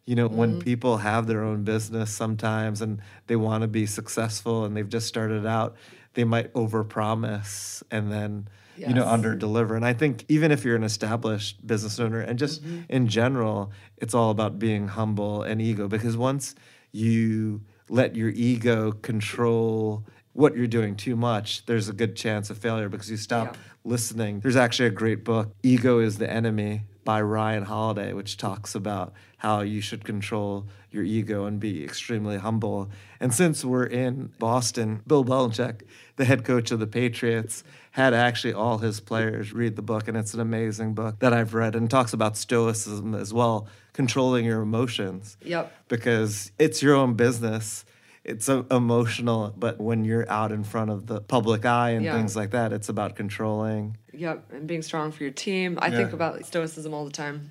You 0.07 0.17
know, 0.17 0.29
mm-hmm. 0.29 0.37
when 0.37 0.61
people 0.61 0.99
have 0.99 1.27
their 1.27 1.43
own 1.43 1.65
business 1.65 2.11
sometimes 2.11 2.83
and 2.83 3.01
they 3.27 3.37
want 3.37 3.63
to 3.63 3.69
be 3.69 3.87
successful 3.87 4.65
and 4.65 4.77
they've 4.77 4.89
just 4.89 5.07
started 5.07 5.47
out, 5.47 5.77
they 6.15 6.25
might 6.25 6.53
overpromise 6.55 7.83
and 7.91 8.11
then 8.11 8.49
yes. 8.77 8.89
you 8.89 8.95
know 8.95 9.07
under 9.07 9.35
deliver 9.35 9.77
and 9.77 9.85
i 9.85 9.93
think 9.93 10.25
even 10.29 10.51
if 10.51 10.65
you're 10.65 10.77
an 10.77 10.85
established 10.85 11.65
business 11.67 12.01
owner 12.01 12.21
and 12.21 12.39
just 12.39 12.65
mm-hmm. 12.65 12.81
in 12.89 13.07
general 13.07 13.71
it's 13.99 14.15
all 14.15 14.31
about 14.31 14.59
being 14.59 14.89
humble 14.89 15.43
and 15.43 15.61
ego 15.61 15.87
because 15.89 16.17
once 16.17 16.55
you 16.93 17.61
let 17.89 18.17
your 18.17 18.31
ego 18.31 18.93
control 18.93 20.05
what 20.33 20.57
you're 20.57 20.67
doing 20.67 20.97
too 20.97 21.17
much 21.17 21.67
there's 21.67 21.89
a 21.89 21.93
good 21.93 22.17
chance 22.17 22.51
of 22.51 22.59
failure 22.59 22.89
because 22.89 23.11
you 23.11 23.17
stop 23.17 23.55
yeah. 23.55 23.61
listening 23.85 24.41
there's 24.41 24.57
actually 24.57 24.87
a 24.87 24.93
great 24.93 25.25
book 25.25 25.55
ego 25.63 25.99
is 25.99 26.19
the 26.19 26.31
enemy 26.31 26.83
by 27.05 27.21
Ryan 27.21 27.65
Holiday, 27.65 28.13
which 28.13 28.37
talks 28.37 28.75
about 28.75 29.13
how 29.39 29.61
you 29.61 29.81
should 29.81 30.05
control 30.05 30.67
your 30.91 31.05
ego 31.05 31.45
and 31.45 31.61
be 31.61 31.85
extremely 31.85 32.39
humble. 32.39 32.91
And 33.21 33.35
since 33.35 33.65
we're 33.65 33.85
in 33.85 34.33
Boston, 34.39 35.03
Bill 35.07 35.25
Belichick, 35.25 35.83
the 36.17 36.25
head 36.25 36.45
coach 36.45 36.71
of 36.71 36.81
the 36.81 36.87
Patriots, 36.87 37.65
had 37.91 38.15
actually 38.15 38.55
all 38.55 38.79
his 38.79 39.01
players 39.01 39.53
read 39.53 39.77
the 39.77 39.83
book, 39.83 40.09
and 40.09 40.17
it's 40.17 40.35
an 40.35 40.41
amazing 40.41 40.95
book 40.95 41.19
that 41.19 41.33
I've 41.33 41.55
read 41.55 41.75
and 41.75 41.91
talks 41.91 42.13
about 42.13 42.37
stoicism 42.37 43.15
as 43.15 43.33
well, 43.33 43.69
controlling 43.93 44.45
your 44.45 44.63
emotions. 44.63 45.37
Yep. 45.43 45.73
Because 45.89 46.51
it's 46.59 46.83
your 46.83 46.95
own 46.95 47.15
business 47.15 47.85
it's 48.25 48.49
emotional, 48.49 49.53
but 49.57 49.79
when 49.79 50.05
you're 50.05 50.29
out 50.31 50.51
in 50.51 50.65
front 50.65 50.91
of 50.91 51.07
the 51.07 51.21
public 51.21 51.67
eye 51.67 51.91
and 51.91 52.05
yeah. 52.05 52.17
things 52.17 52.35
like 52.35 52.53
that, 52.53 52.73
it's 52.73 52.89
about 52.89 53.17
controlling. 53.17 53.99
Yep, 54.15 54.53
and 54.53 54.67
being 54.67 54.83
strong 54.83 55.13
for 55.13 55.23
your 55.23 55.33
team. 55.33 55.79
I 55.81 55.89
yeah. 55.89 55.97
think 55.99 56.13
about 56.13 56.45
stoicism 56.47 56.95
all 56.95 57.05
the 57.05 57.13
time. 57.13 57.51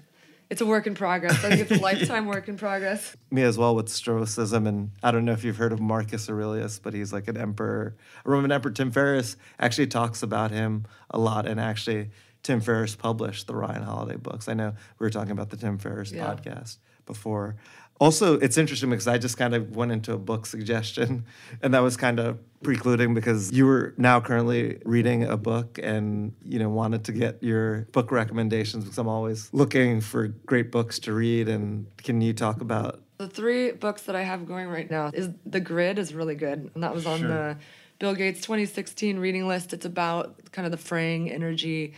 It's 0.49 0.61
a 0.61 0.65
work 0.65 0.87
in 0.87 0.95
progress. 0.95 1.43
I 1.43 1.49
think 1.49 1.61
it's 1.61 1.71
a 1.71 1.81
lifetime 1.81 2.25
work 2.25 2.47
in 2.47 2.57
progress. 2.57 3.15
Me 3.31 3.43
as 3.43 3.57
well 3.57 3.75
with 3.75 3.89
stoicism, 3.89 4.65
and 4.65 4.91
I 5.01 5.11
don't 5.11 5.25
know 5.25 5.31
if 5.31 5.43
you've 5.43 5.57
heard 5.57 5.73
of 5.73 5.79
Marcus 5.79 6.29
Aurelius, 6.29 6.79
but 6.79 6.93
he's 6.93 7.13
like 7.13 7.27
an 7.27 7.37
emperor, 7.37 7.95
a 8.25 8.29
Roman 8.29 8.51
emperor. 8.51 8.71
Tim 8.71 8.91
Ferriss 8.91 9.35
actually 9.59 9.87
talks 9.87 10.23
about 10.23 10.51
him 10.51 10.85
a 11.11 11.19
lot, 11.19 11.47
and 11.47 11.59
actually 11.59 12.09
Tim 12.41 12.61
Ferriss 12.61 12.95
published 12.95 13.47
the 13.47 13.55
Ryan 13.55 13.83
Holiday 13.83 14.17
books. 14.17 14.47
I 14.47 14.53
know 14.53 14.73
we 14.99 15.05
were 15.05 15.11
talking 15.11 15.31
about 15.31 15.49
the 15.49 15.57
Tim 15.57 15.77
Ferriss 15.77 16.11
yeah. 16.11 16.25
podcast 16.25 16.77
before. 17.05 17.55
Also, 17.99 18.37
it's 18.39 18.57
interesting 18.57 18.89
because 18.89 19.07
I 19.07 19.17
just 19.17 19.37
kind 19.37 19.53
of 19.53 19.75
went 19.75 19.91
into 19.91 20.13
a 20.13 20.17
book 20.17 20.45
suggestion, 20.45 21.25
and 21.61 21.73
that 21.73 21.79
was 21.79 21.95
kind 21.95 22.19
of 22.19 22.39
precluding 22.63 23.13
because 23.13 23.51
you 23.51 23.65
were 23.65 23.93
now 23.97 24.19
currently 24.19 24.79
reading 24.85 25.23
a 25.23 25.37
book 25.37 25.79
and 25.81 26.33
you 26.43 26.59
know 26.59 26.69
wanted 26.69 27.03
to 27.05 27.11
get 27.11 27.43
your 27.43 27.81
book 27.91 28.11
recommendations 28.11 28.83
because 28.83 28.97
I'm 28.97 29.07
always 29.07 29.49
looking 29.53 30.01
for 30.01 30.27
great 30.27 30.71
books 30.71 30.99
to 30.99 31.13
read. 31.13 31.47
And 31.47 31.85
can 31.97 32.21
you 32.21 32.33
talk 32.33 32.61
about 32.61 33.01
the 33.17 33.27
three 33.27 33.71
books 33.71 34.03
that 34.03 34.15
I 34.15 34.23
have 34.23 34.47
going 34.47 34.67
right 34.67 34.89
now? 34.89 35.11
Is 35.13 35.29
The 35.45 35.59
Grid 35.59 35.99
is 35.99 36.13
really 36.13 36.35
good, 36.35 36.71
and 36.73 36.83
that 36.83 36.93
was 36.93 37.05
on 37.05 37.19
sure. 37.19 37.27
the 37.27 37.57
Bill 37.99 38.15
Gates 38.15 38.41
2016 38.41 39.19
reading 39.19 39.47
list. 39.47 39.71
It's 39.71 39.85
about 39.85 40.51
kind 40.51 40.65
of 40.65 40.71
the 40.71 40.77
fraying 40.77 41.31
energy 41.31 41.93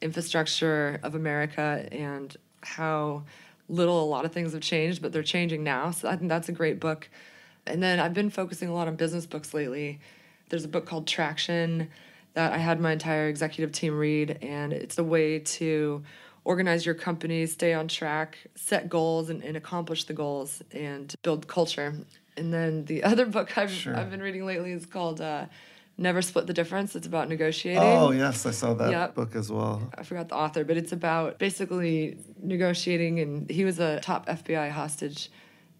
infrastructure 0.00 1.00
of 1.02 1.14
America 1.14 1.86
and 1.92 2.34
how 2.62 3.24
little 3.70 4.02
a 4.02 4.04
lot 4.04 4.24
of 4.24 4.32
things 4.32 4.52
have 4.52 4.62
changed, 4.62 5.00
but 5.00 5.12
they're 5.12 5.22
changing 5.22 5.62
now. 5.62 5.90
So 5.90 6.08
I 6.08 6.16
think 6.16 6.28
that's 6.28 6.48
a 6.48 6.52
great 6.52 6.80
book. 6.80 7.08
And 7.66 7.82
then 7.82 8.00
I've 8.00 8.14
been 8.14 8.30
focusing 8.30 8.68
a 8.68 8.74
lot 8.74 8.88
on 8.88 8.96
business 8.96 9.26
books 9.26 9.54
lately. 9.54 10.00
There's 10.48 10.64
a 10.64 10.68
book 10.68 10.86
called 10.86 11.06
Traction 11.06 11.88
that 12.34 12.52
I 12.52 12.58
had 12.58 12.80
my 12.80 12.92
entire 12.92 13.28
executive 13.28 13.72
team 13.72 13.96
read, 13.96 14.38
and 14.42 14.72
it's 14.72 14.98
a 14.98 15.04
way 15.04 15.40
to 15.40 16.02
organize 16.44 16.86
your 16.86 16.94
company, 16.94 17.46
stay 17.46 17.74
on 17.74 17.88
track, 17.88 18.38
set 18.54 18.88
goals, 18.88 19.30
and, 19.30 19.42
and 19.42 19.56
accomplish 19.56 20.04
the 20.04 20.14
goals, 20.14 20.62
and 20.72 21.14
build 21.22 21.46
culture. 21.46 21.94
And 22.36 22.52
then 22.52 22.84
the 22.86 23.04
other 23.10 23.26
book 23.26 23.56
I've, 23.58 23.70
sure. 23.70 23.96
I've 23.96 24.10
been 24.10 24.22
reading 24.22 24.46
lately 24.46 24.72
is 24.72 24.86
called 24.86 25.20
uh, 25.20 25.46
Never 25.98 26.22
Split 26.22 26.46
the 26.46 26.54
Difference. 26.54 26.96
It's 26.96 27.06
about 27.06 27.28
negotiating. 27.28 27.82
Oh, 27.82 28.10
yes, 28.10 28.46
I 28.46 28.52
saw 28.52 28.74
that 28.74 28.90
yep. 28.90 29.14
book 29.14 29.36
as 29.36 29.52
well. 29.52 29.90
I 29.96 30.02
forgot 30.02 30.28
the 30.28 30.34
author, 30.34 30.64
but 30.64 30.76
it's 30.76 30.92
about 30.92 31.38
basically 31.38 32.18
negotiating. 32.42 33.20
And 33.20 33.50
he 33.50 33.64
was 33.64 33.78
a 33.78 34.00
top 34.00 34.26
FBI 34.26 34.70
hostage 34.70 35.30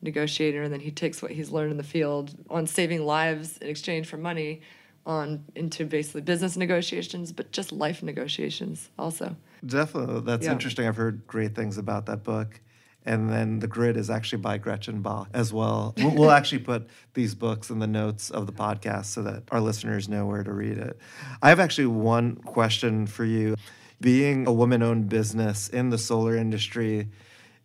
negotiator, 0.03 0.63
and 0.63 0.73
then 0.73 0.81
he 0.81 0.91
takes 0.91 1.23
what 1.23 1.31
he's 1.31 1.51
learned 1.51 1.71
in 1.71 1.77
the 1.77 1.83
field 1.83 2.35
on 2.51 2.67
saving 2.67 3.05
lives 3.05 3.59
in 3.59 3.69
exchange 3.69 4.07
for 4.07 4.17
money 4.17 4.61
on 5.07 5.45
into 5.55 5.87
basically 5.87 6.21
business 6.21 6.57
negotiations, 6.57 7.33
but 7.33 7.51
just 7.53 7.73
life 7.73 8.03
negotiations 8.03 8.91
also. 8.99 9.35
Definitely. 9.65 10.21
That's 10.21 10.45
yeah. 10.45 10.53
interesting. 10.53 10.87
I've 10.87 10.97
heard 10.97 11.27
great 11.27 11.55
things 11.55 11.79
about 11.79 12.07
that 12.07 12.23
book 12.23 12.61
and 13.05 13.31
then 13.31 13.61
the 13.61 13.67
grid 13.67 13.97
is 13.97 14.11
actually 14.11 14.43
by 14.43 14.59
Gretchen 14.59 15.03
Bakke 15.03 15.29
as 15.33 15.53
well. 15.53 15.95
We'll, 15.97 16.15
we'll, 16.15 16.31
actually 16.31 16.61
put 16.61 16.89
these 17.15 17.35
books 17.35 17.71
in 17.71 17.79
the 17.79 17.87
notes 17.87 18.31
of 18.31 18.47
the 18.47 18.53
podcast 18.53 19.07
so 19.07 19.23
that 19.23 19.45
our 19.51 19.61
listeners 19.61 20.09
know 20.09 20.27
where 20.27 20.43
to 20.43 20.53
read 20.53 20.79
it. 20.79 20.99
I 21.43 21.49
have 21.49 21.61
actually 21.61 21.87
one 21.87 22.37
question 22.37 23.07
for 23.07 23.25
you. 23.25 23.57
Being 24.01 24.47
a 24.47 24.53
woman 24.53 24.83
owned 24.83 25.09
business 25.09 25.69
in 25.69 25.91
the 25.91 25.99
solar 25.99 26.35
industry, 26.35 27.09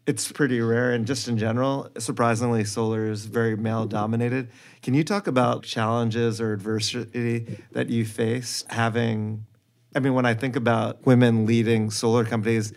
it's 0.05 0.31
pretty 0.31 0.59
rare, 0.59 0.91
and 0.91 1.07
just 1.07 1.27
in 1.27 1.37
general, 1.37 1.89
surprisingly, 1.97 2.63
solar 2.63 3.09
is 3.09 3.25
very 3.25 3.55
male 3.55 3.85
dominated. 3.85 4.49
Can 4.81 4.93
you 4.93 5.03
talk 5.03 5.27
about 5.27 5.63
challenges 5.63 6.39
or 6.39 6.53
adversity 6.53 7.63
that 7.71 7.89
you 7.89 8.05
faced 8.05 8.69
having? 8.71 9.45
I 9.95 9.99
mean, 9.99 10.13
when 10.13 10.25
I 10.25 10.33
think 10.33 10.55
about 10.55 11.05
women 11.05 11.45
leading 11.45 11.89
solar 11.89 12.25
companies, 12.25 12.73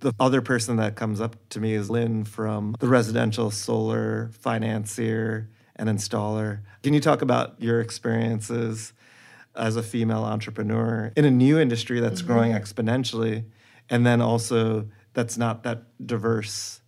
the 0.00 0.12
other 0.18 0.40
person 0.40 0.76
that 0.76 0.96
comes 0.96 1.20
up 1.20 1.36
to 1.50 1.60
me 1.60 1.74
is 1.74 1.90
Lynn 1.90 2.24
from 2.24 2.76
the 2.80 2.88
residential 2.88 3.50
solar 3.50 4.30
financier 4.32 5.48
and 5.76 5.88
installer. 5.88 6.60
Can 6.82 6.94
you 6.94 7.00
talk 7.00 7.22
about 7.22 7.60
your 7.60 7.80
experiences 7.80 8.92
as 9.54 9.76
a 9.76 9.82
female 9.82 10.24
entrepreneur 10.24 11.12
in 11.16 11.24
a 11.24 11.30
new 11.30 11.58
industry 11.58 12.00
that's 12.00 12.20
mm-hmm. 12.20 12.32
growing 12.32 12.52
exponentially 12.52 13.44
and 13.88 14.04
then 14.04 14.20
also 14.20 14.88
that's 15.14 15.38
not 15.38 15.62
that 15.62 15.84
diverse 16.04 16.80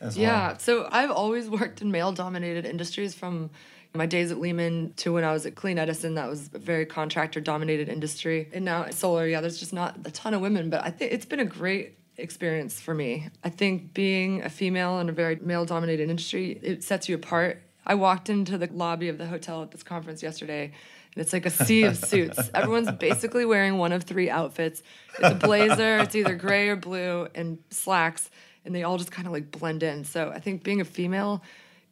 as 0.00 0.16
yeah, 0.16 0.48
well? 0.48 0.58
so 0.58 0.88
I've 0.90 1.10
always 1.10 1.48
worked 1.48 1.82
in 1.82 1.90
male 1.90 2.12
dominated 2.12 2.64
industries 2.64 3.14
from 3.14 3.50
my 3.96 4.06
days 4.06 4.32
at 4.32 4.40
Lehman 4.40 4.92
to 4.96 5.12
when 5.12 5.22
I 5.22 5.32
was 5.32 5.46
at 5.46 5.54
Clean 5.54 5.78
Edison, 5.78 6.16
that 6.16 6.28
was 6.28 6.50
a 6.52 6.58
very 6.58 6.84
contractor 6.84 7.40
dominated 7.40 7.88
industry. 7.88 8.50
And 8.52 8.64
now 8.64 8.82
at 8.82 8.94
solar, 8.94 9.26
yeah, 9.26 9.40
there's 9.40 9.60
just 9.60 9.72
not 9.72 9.96
a 10.04 10.10
ton 10.10 10.34
of 10.34 10.40
women, 10.40 10.68
but 10.68 10.84
I 10.84 10.90
think 10.90 11.12
it's 11.12 11.24
been 11.24 11.38
a 11.38 11.44
great 11.44 11.96
experience 12.16 12.80
for 12.80 12.94
me. 12.94 13.28
I 13.42 13.48
think 13.48 13.94
being 13.94 14.42
a 14.42 14.50
female 14.50 15.00
in 15.00 15.08
a 15.08 15.12
very 15.12 15.36
male 15.36 15.64
dominated 15.64 16.08
industry, 16.08 16.58
it 16.62 16.84
sets 16.84 17.08
you 17.08 17.14
apart. 17.14 17.62
I 17.86 17.94
walked 17.94 18.30
into 18.30 18.56
the 18.56 18.68
lobby 18.72 19.08
of 19.08 19.18
the 19.18 19.26
hotel 19.26 19.62
at 19.62 19.70
this 19.70 19.82
conference 19.82 20.22
yesterday 20.22 20.72
and 21.14 21.22
it's 21.22 21.32
like 21.32 21.46
a 21.46 21.50
sea 21.50 21.84
of 21.84 21.96
suits. 22.08 22.50
Everyone's 22.54 22.90
basically 22.92 23.44
wearing 23.44 23.78
one 23.78 23.92
of 23.92 24.04
three 24.04 24.30
outfits. 24.30 24.82
It's 25.18 25.28
a 25.28 25.34
blazer, 25.34 25.98
it's 26.00 26.14
either 26.14 26.34
gray 26.34 26.68
or 26.68 26.76
blue, 26.76 27.28
and 27.34 27.58
slacks, 27.70 28.30
and 28.64 28.74
they 28.74 28.82
all 28.82 28.98
just 28.98 29.12
kind 29.12 29.26
of 29.26 29.32
like 29.32 29.50
blend 29.50 29.82
in. 29.82 30.04
So 30.04 30.30
I 30.34 30.40
think 30.40 30.64
being 30.64 30.80
a 30.80 30.84
female, 30.84 31.42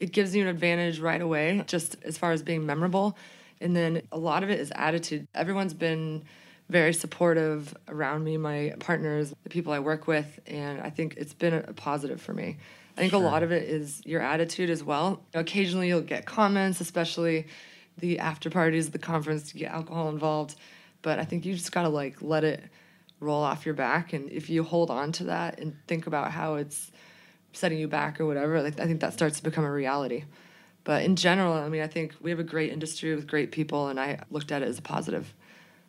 it 0.00 0.12
gives 0.12 0.34
you 0.34 0.42
an 0.42 0.48
advantage 0.48 0.98
right 0.98 1.20
away, 1.20 1.62
just 1.66 1.96
as 2.02 2.18
far 2.18 2.32
as 2.32 2.42
being 2.42 2.66
memorable. 2.66 3.16
And 3.60 3.76
then 3.76 4.02
a 4.10 4.18
lot 4.18 4.42
of 4.42 4.50
it 4.50 4.58
is 4.58 4.72
attitude. 4.74 5.26
Everyone's 5.34 5.74
been 5.74 6.24
very 6.72 6.94
supportive 6.94 7.76
around 7.86 8.24
me, 8.24 8.38
my 8.38 8.74
partners, 8.80 9.34
the 9.42 9.50
people 9.50 9.74
I 9.74 9.78
work 9.78 10.06
with, 10.06 10.40
and 10.46 10.80
I 10.80 10.88
think 10.88 11.14
it's 11.18 11.34
been 11.34 11.52
a 11.52 11.72
positive 11.74 12.20
for 12.20 12.32
me. 12.32 12.56
I 12.96 13.00
think 13.00 13.12
sure. 13.12 13.22
a 13.22 13.24
lot 13.24 13.42
of 13.42 13.52
it 13.52 13.68
is 13.68 14.02
your 14.06 14.22
attitude 14.22 14.70
as 14.70 14.82
well. 14.82 15.22
Occasionally 15.34 15.88
you'll 15.88 16.00
get 16.00 16.24
comments, 16.24 16.80
especially 16.80 17.46
the 17.98 18.18
after 18.18 18.48
parties 18.48 18.86
of 18.86 18.92
the 18.92 18.98
conference, 18.98 19.54
you 19.54 19.60
get 19.60 19.70
alcohol 19.70 20.08
involved. 20.08 20.56
But 21.02 21.18
I 21.18 21.24
think 21.24 21.44
you 21.44 21.54
just 21.54 21.72
gotta 21.72 21.90
like 21.90 22.22
let 22.22 22.42
it 22.42 22.62
roll 23.20 23.42
off 23.42 23.66
your 23.66 23.74
back. 23.74 24.14
And 24.14 24.30
if 24.30 24.48
you 24.48 24.62
hold 24.62 24.90
on 24.90 25.12
to 25.12 25.24
that 25.24 25.60
and 25.60 25.76
think 25.86 26.06
about 26.06 26.32
how 26.32 26.54
it's 26.54 26.90
setting 27.52 27.78
you 27.78 27.86
back 27.86 28.18
or 28.18 28.24
whatever, 28.24 28.62
like 28.62 28.80
I 28.80 28.86
think 28.86 29.00
that 29.00 29.12
starts 29.12 29.36
to 29.38 29.42
become 29.42 29.64
a 29.64 29.70
reality. 29.70 30.24
But 30.84 31.04
in 31.04 31.16
general, 31.16 31.52
I 31.52 31.68
mean, 31.68 31.82
I 31.82 31.86
think 31.86 32.14
we 32.20 32.30
have 32.30 32.40
a 32.40 32.44
great 32.44 32.72
industry 32.72 33.14
with 33.14 33.26
great 33.26 33.52
people, 33.52 33.88
and 33.88 34.00
I 34.00 34.20
looked 34.30 34.50
at 34.50 34.62
it 34.62 34.68
as 34.68 34.78
a 34.78 34.82
positive. 34.82 35.32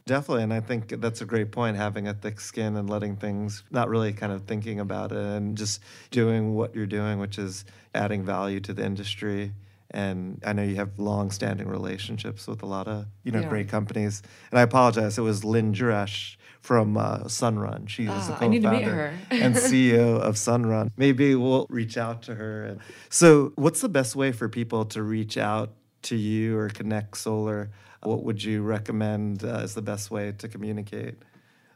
Definitely. 0.06 0.44
And 0.44 0.54
I 0.54 0.60
think 0.60 0.90
that's 1.00 1.22
a 1.22 1.26
great 1.26 1.52
point 1.52 1.78
having 1.78 2.08
a 2.08 2.14
thick 2.14 2.42
skin 2.42 2.76
and 2.76 2.90
letting 2.90 3.16
things, 3.16 3.64
not 3.72 3.88
really 3.88 4.12
kind 4.12 4.34
of 4.34 4.44
thinking 4.44 4.80
about 4.80 5.12
it 5.12 5.18
and 5.18 5.58
just 5.58 5.82
doing 6.12 6.56
what 6.56 6.76
you're 6.76 6.86
doing, 6.86 7.20
which 7.20 7.38
is 7.38 7.64
adding 7.96 8.24
value 8.24 8.60
to 8.62 8.74
the 8.74 8.84
industry. 8.84 9.54
And 9.92 10.42
I 10.46 10.54
know 10.54 10.64
you 10.64 10.76
have 10.76 10.98
long 10.98 11.32
standing 11.32 11.68
relationships 11.68 12.48
with 12.48 12.64
a 12.64 12.66
lot 12.66 12.88
of, 12.88 13.06
you 13.24 13.32
know, 13.32 13.42
yeah. 13.42 13.50
great 13.50 13.70
companies. 13.70 14.22
And 14.52 14.60
I 14.60 14.64
apologize. 14.64 15.18
It 15.18 15.22
was 15.22 15.46
Lynn 15.46 15.74
Jurich 15.74 16.38
from 16.60 16.98
uh, 16.98 17.20
Sunrun. 17.26 17.88
She 17.88 18.04
is 18.04 18.10
oh, 18.10 18.14
the 18.14 18.34
ah, 18.34 18.40
co-founder 18.40 19.14
and 19.30 19.56
CEO 19.56 20.20
of 20.20 20.36
Sunrun. 20.36 20.92
Maybe 20.98 21.36
we'll 21.36 21.68
reach 21.70 21.98
out 21.98 22.24
to 22.24 22.36
her. 22.36 22.78
So, 23.10 23.52
what's 23.56 23.82
the 23.82 23.90
best 23.90 24.16
way 24.16 24.32
for 24.32 24.50
people 24.50 24.86
to 24.86 25.04
reach 25.04 25.38
out 25.38 25.72
to 26.04 26.16
you 26.16 26.58
or 26.58 26.70
connect 26.70 27.18
solar, 27.18 27.70
what 28.06 28.24
would 28.24 28.44
you 28.44 28.62
recommend 28.62 29.44
uh, 29.44 29.60
is 29.60 29.74
the 29.74 29.82
best 29.82 30.12
way 30.12 30.32
to 30.34 30.48
communicate 30.48 31.16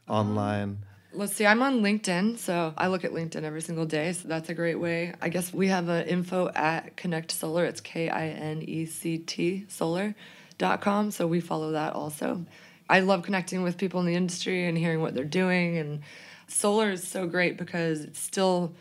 online? 0.08 0.78
Let's 1.12 1.32
see, 1.32 1.46
I'm 1.46 1.62
on 1.62 1.80
LinkedIn, 1.80 2.36
so 2.38 2.74
I 2.76 2.88
look 2.88 3.04
at 3.04 3.12
LinkedIn 3.12 3.42
every 3.42 3.62
single 3.62 3.86
day, 3.86 4.12
so 4.12 4.28
that's 4.28 4.50
a 4.50 4.54
great 4.54 4.74
way. 4.74 5.14
I 5.22 5.30
guess 5.30 5.54
we 5.54 5.68
have 5.68 5.88
an 5.88 6.06
info 6.06 6.50
at 6.54 6.96
Kinect 6.96 7.30
Solar. 7.30 7.64
It's 7.64 7.80
K 7.80 8.10
I 8.10 8.28
N 8.28 8.62
E 8.62 8.84
C 8.84 9.18
T 9.18 9.64
solar.com, 9.68 11.10
so 11.10 11.26
we 11.26 11.40
follow 11.40 11.72
that 11.72 11.94
also. 11.94 12.44
I 12.90 13.00
love 13.00 13.22
connecting 13.22 13.62
with 13.62 13.76
people 13.76 14.00
in 14.00 14.06
the 14.06 14.14
industry 14.14 14.66
and 14.66 14.76
hearing 14.76 15.00
what 15.00 15.14
they're 15.14 15.24
doing. 15.24 15.76
And 15.76 16.00
solar 16.46 16.90
is 16.90 17.06
so 17.06 17.26
great 17.26 17.56
because 17.56 18.02
it's 18.02 18.18
still 18.18 18.74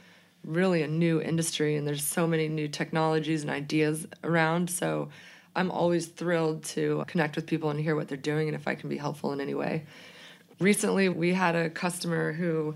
really 0.43 0.81
a 0.81 0.87
new 0.87 1.21
industry 1.21 1.75
and 1.75 1.85
there's 1.85 2.05
so 2.05 2.25
many 2.25 2.47
new 2.47 2.67
technologies 2.67 3.41
and 3.41 3.51
ideas 3.51 4.07
around. 4.23 4.69
So 4.69 5.09
I'm 5.57 5.71
always 5.71 6.05
thrilled 6.05 6.63
to 6.65 7.03
connect 7.07 7.35
with 7.35 7.47
people 7.47 7.71
and 7.71 7.79
hear 7.79 7.95
what 7.95 8.07
they're 8.07 8.15
doing 8.17 8.47
and 8.47 8.55
if 8.55 8.67
I 8.67 8.75
can 8.75 8.89
be 8.89 8.97
helpful 8.97 9.33
in 9.33 9.41
any 9.41 9.55
way. 9.55 9.85
Recently, 10.59 11.09
we 11.09 11.33
had 11.33 11.55
a 11.55 11.69
customer 11.71 12.31
who 12.31 12.75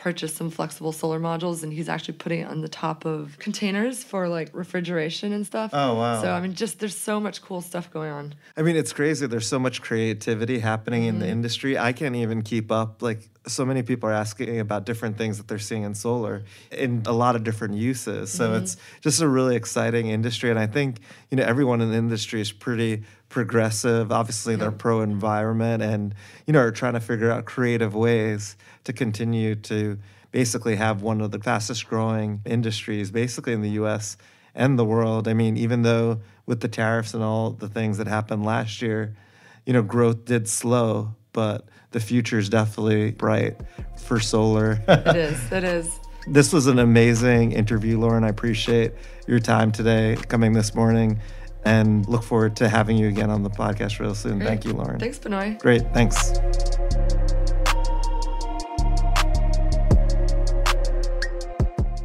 purchased 0.00 0.36
some 0.36 0.48
flexible 0.50 0.92
solar 0.92 1.20
modules 1.20 1.62
and 1.62 1.72
he's 1.72 1.88
actually 1.88 2.14
putting 2.14 2.40
it 2.40 2.48
on 2.48 2.62
the 2.62 2.68
top 2.68 3.04
of 3.04 3.38
containers 3.38 4.02
for 4.02 4.28
like 4.28 4.48
refrigeration 4.54 5.32
and 5.32 5.46
stuff. 5.46 5.70
Oh, 5.74 5.94
wow. 5.94 6.22
So 6.22 6.32
I 6.32 6.40
mean 6.40 6.54
just 6.54 6.78
there's 6.80 6.96
so 6.96 7.20
much 7.20 7.42
cool 7.42 7.60
stuff 7.60 7.90
going 7.90 8.10
on. 8.10 8.34
I 8.56 8.62
mean, 8.62 8.76
it's 8.76 8.92
crazy. 8.92 9.26
There's 9.26 9.46
so 9.46 9.58
much 9.58 9.82
creativity 9.82 10.58
happening 10.58 11.04
in 11.04 11.18
the 11.18 11.26
Mm-hmm. 11.26 11.32
industry. 11.32 11.78
I 11.78 11.92
can't 11.92 12.16
even 12.16 12.40
keep 12.42 12.72
up. 12.72 13.02
Like, 13.02 13.28
so 13.46 13.64
many 13.64 13.82
people 13.82 14.08
are 14.08 14.12
asking 14.12 14.58
about 14.60 14.84
different 14.84 15.16
things 15.16 15.36
that 15.38 15.48
they're 15.48 15.58
seeing 15.58 15.82
in 15.82 15.94
solar 15.94 16.42
in 16.70 17.02
a 17.06 17.12
lot 17.12 17.36
of 17.36 17.42
different 17.44 17.74
uses. 17.74 18.30
So 18.30 18.44
Mm-hmm. 18.48 18.62
it's 18.64 18.76
just 19.00 19.20
a 19.20 19.28
really 19.28 19.54
exciting 19.56 20.08
industry. 20.08 20.48
And 20.50 20.58
I 20.58 20.66
think, 20.66 21.00
you 21.30 21.36
know, 21.36 21.44
everyone 21.44 21.80
in 21.80 21.90
the 21.90 21.96
industry 21.96 22.40
is 22.40 22.52
pretty 22.52 23.02
progressive. 23.30 24.12
Obviously, 24.12 24.56
they're 24.56 24.70
pro 24.70 25.00
environment 25.00 25.82
and, 25.82 26.14
you 26.46 26.52
know, 26.52 26.60
are 26.60 26.70
trying 26.70 26.92
to 26.92 27.00
figure 27.00 27.30
out 27.30 27.46
creative 27.46 27.94
ways 27.94 28.56
to 28.84 28.92
continue 28.92 29.54
to 29.54 29.98
basically 30.32 30.76
have 30.76 31.00
one 31.00 31.22
of 31.22 31.30
the 31.30 31.38
fastest 31.38 31.88
growing 31.88 32.42
industries, 32.44 33.10
basically 33.10 33.54
in 33.54 33.62
the 33.62 33.70
US 33.70 34.18
and 34.54 34.78
the 34.78 34.84
world. 34.84 35.26
I 35.26 35.32
mean, 35.32 35.56
even 35.56 35.82
though 35.82 36.20
with 36.44 36.60
the 36.60 36.68
tariffs 36.68 37.14
and 37.14 37.22
all 37.22 37.52
the 37.52 37.68
things 37.68 37.98
that 37.98 38.06
happened 38.06 38.44
last 38.44 38.82
year, 38.82 39.16
you 39.64 39.72
know, 39.72 39.82
growth 39.82 40.24
did 40.24 40.48
slow, 40.48 41.14
but 41.32 41.68
the 41.92 42.00
future 42.00 42.38
is 42.38 42.48
definitely 42.48 43.12
bright 43.12 43.56
for 43.96 44.20
solar. 44.20 44.82
It 44.88 45.16
is. 45.16 45.52
It 45.52 45.64
is. 45.64 46.00
this 46.26 46.52
was 46.52 46.66
an 46.66 46.78
amazing 46.78 47.52
interview, 47.52 47.98
Lauren. 47.98 48.24
I 48.24 48.28
appreciate 48.28 48.92
your 49.26 49.38
time 49.38 49.72
today, 49.72 50.16
coming 50.28 50.52
this 50.52 50.74
morning, 50.74 51.20
and 51.64 52.08
look 52.08 52.22
forward 52.22 52.56
to 52.56 52.68
having 52.68 52.96
you 52.96 53.08
again 53.08 53.30
on 53.30 53.42
the 53.42 53.50
podcast 53.50 53.98
real 54.00 54.14
soon. 54.14 54.40
Thank 54.40 54.64
you, 54.64 54.72
Lauren. 54.72 54.98
Thanks, 54.98 55.18
Benoy. 55.18 55.58
Great. 55.60 55.82
Thanks. 55.92 56.32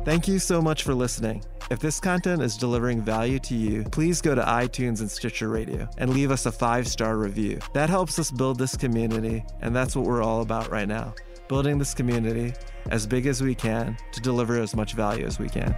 Thank 0.04 0.28
you 0.28 0.38
so 0.39 0.62
much 0.62 0.84
for 0.84 0.94
listening. 0.94 1.44
If 1.72 1.80
this 1.80 2.00
content 2.00 2.44
is 2.44 2.58
delivering 2.58 3.02
value 3.02 3.39
to 3.39 3.56
you, 3.56 3.84
please 3.86 4.22
go 4.22 4.36
to 4.36 4.41
iTunes 4.41 5.00
and 5.00 5.10
Stitcher 5.10 5.50
Radio 5.50 5.89
and 5.98 6.13
leave 6.13 6.30
us 6.30 6.46
a 6.46 6.52
five 6.52 6.88
star 6.88 7.18
review. 7.18 7.60
That 7.74 7.89
helps 7.89 8.20
us 8.20 8.30
build 8.30 8.60
this 8.60 8.78
community, 8.78 9.44
and 9.62 9.76
that's 9.76 9.96
what 9.96 10.06
we're 10.06 10.22
all 10.22 10.41
about 10.41 10.70
right 10.70 10.88
now 10.88 11.15
building 11.48 11.78
this 11.78 11.94
community 11.94 12.54
as 12.89 13.06
big 13.06 13.26
as 13.26 13.41
we 13.41 13.56
can 13.56 13.98
to 14.12 14.22
deliver 14.22 14.60
as 14.60 14.76
much 14.76 14.94
value 14.94 15.26
as 15.26 15.39
we 15.39 15.50
can. 15.50 15.76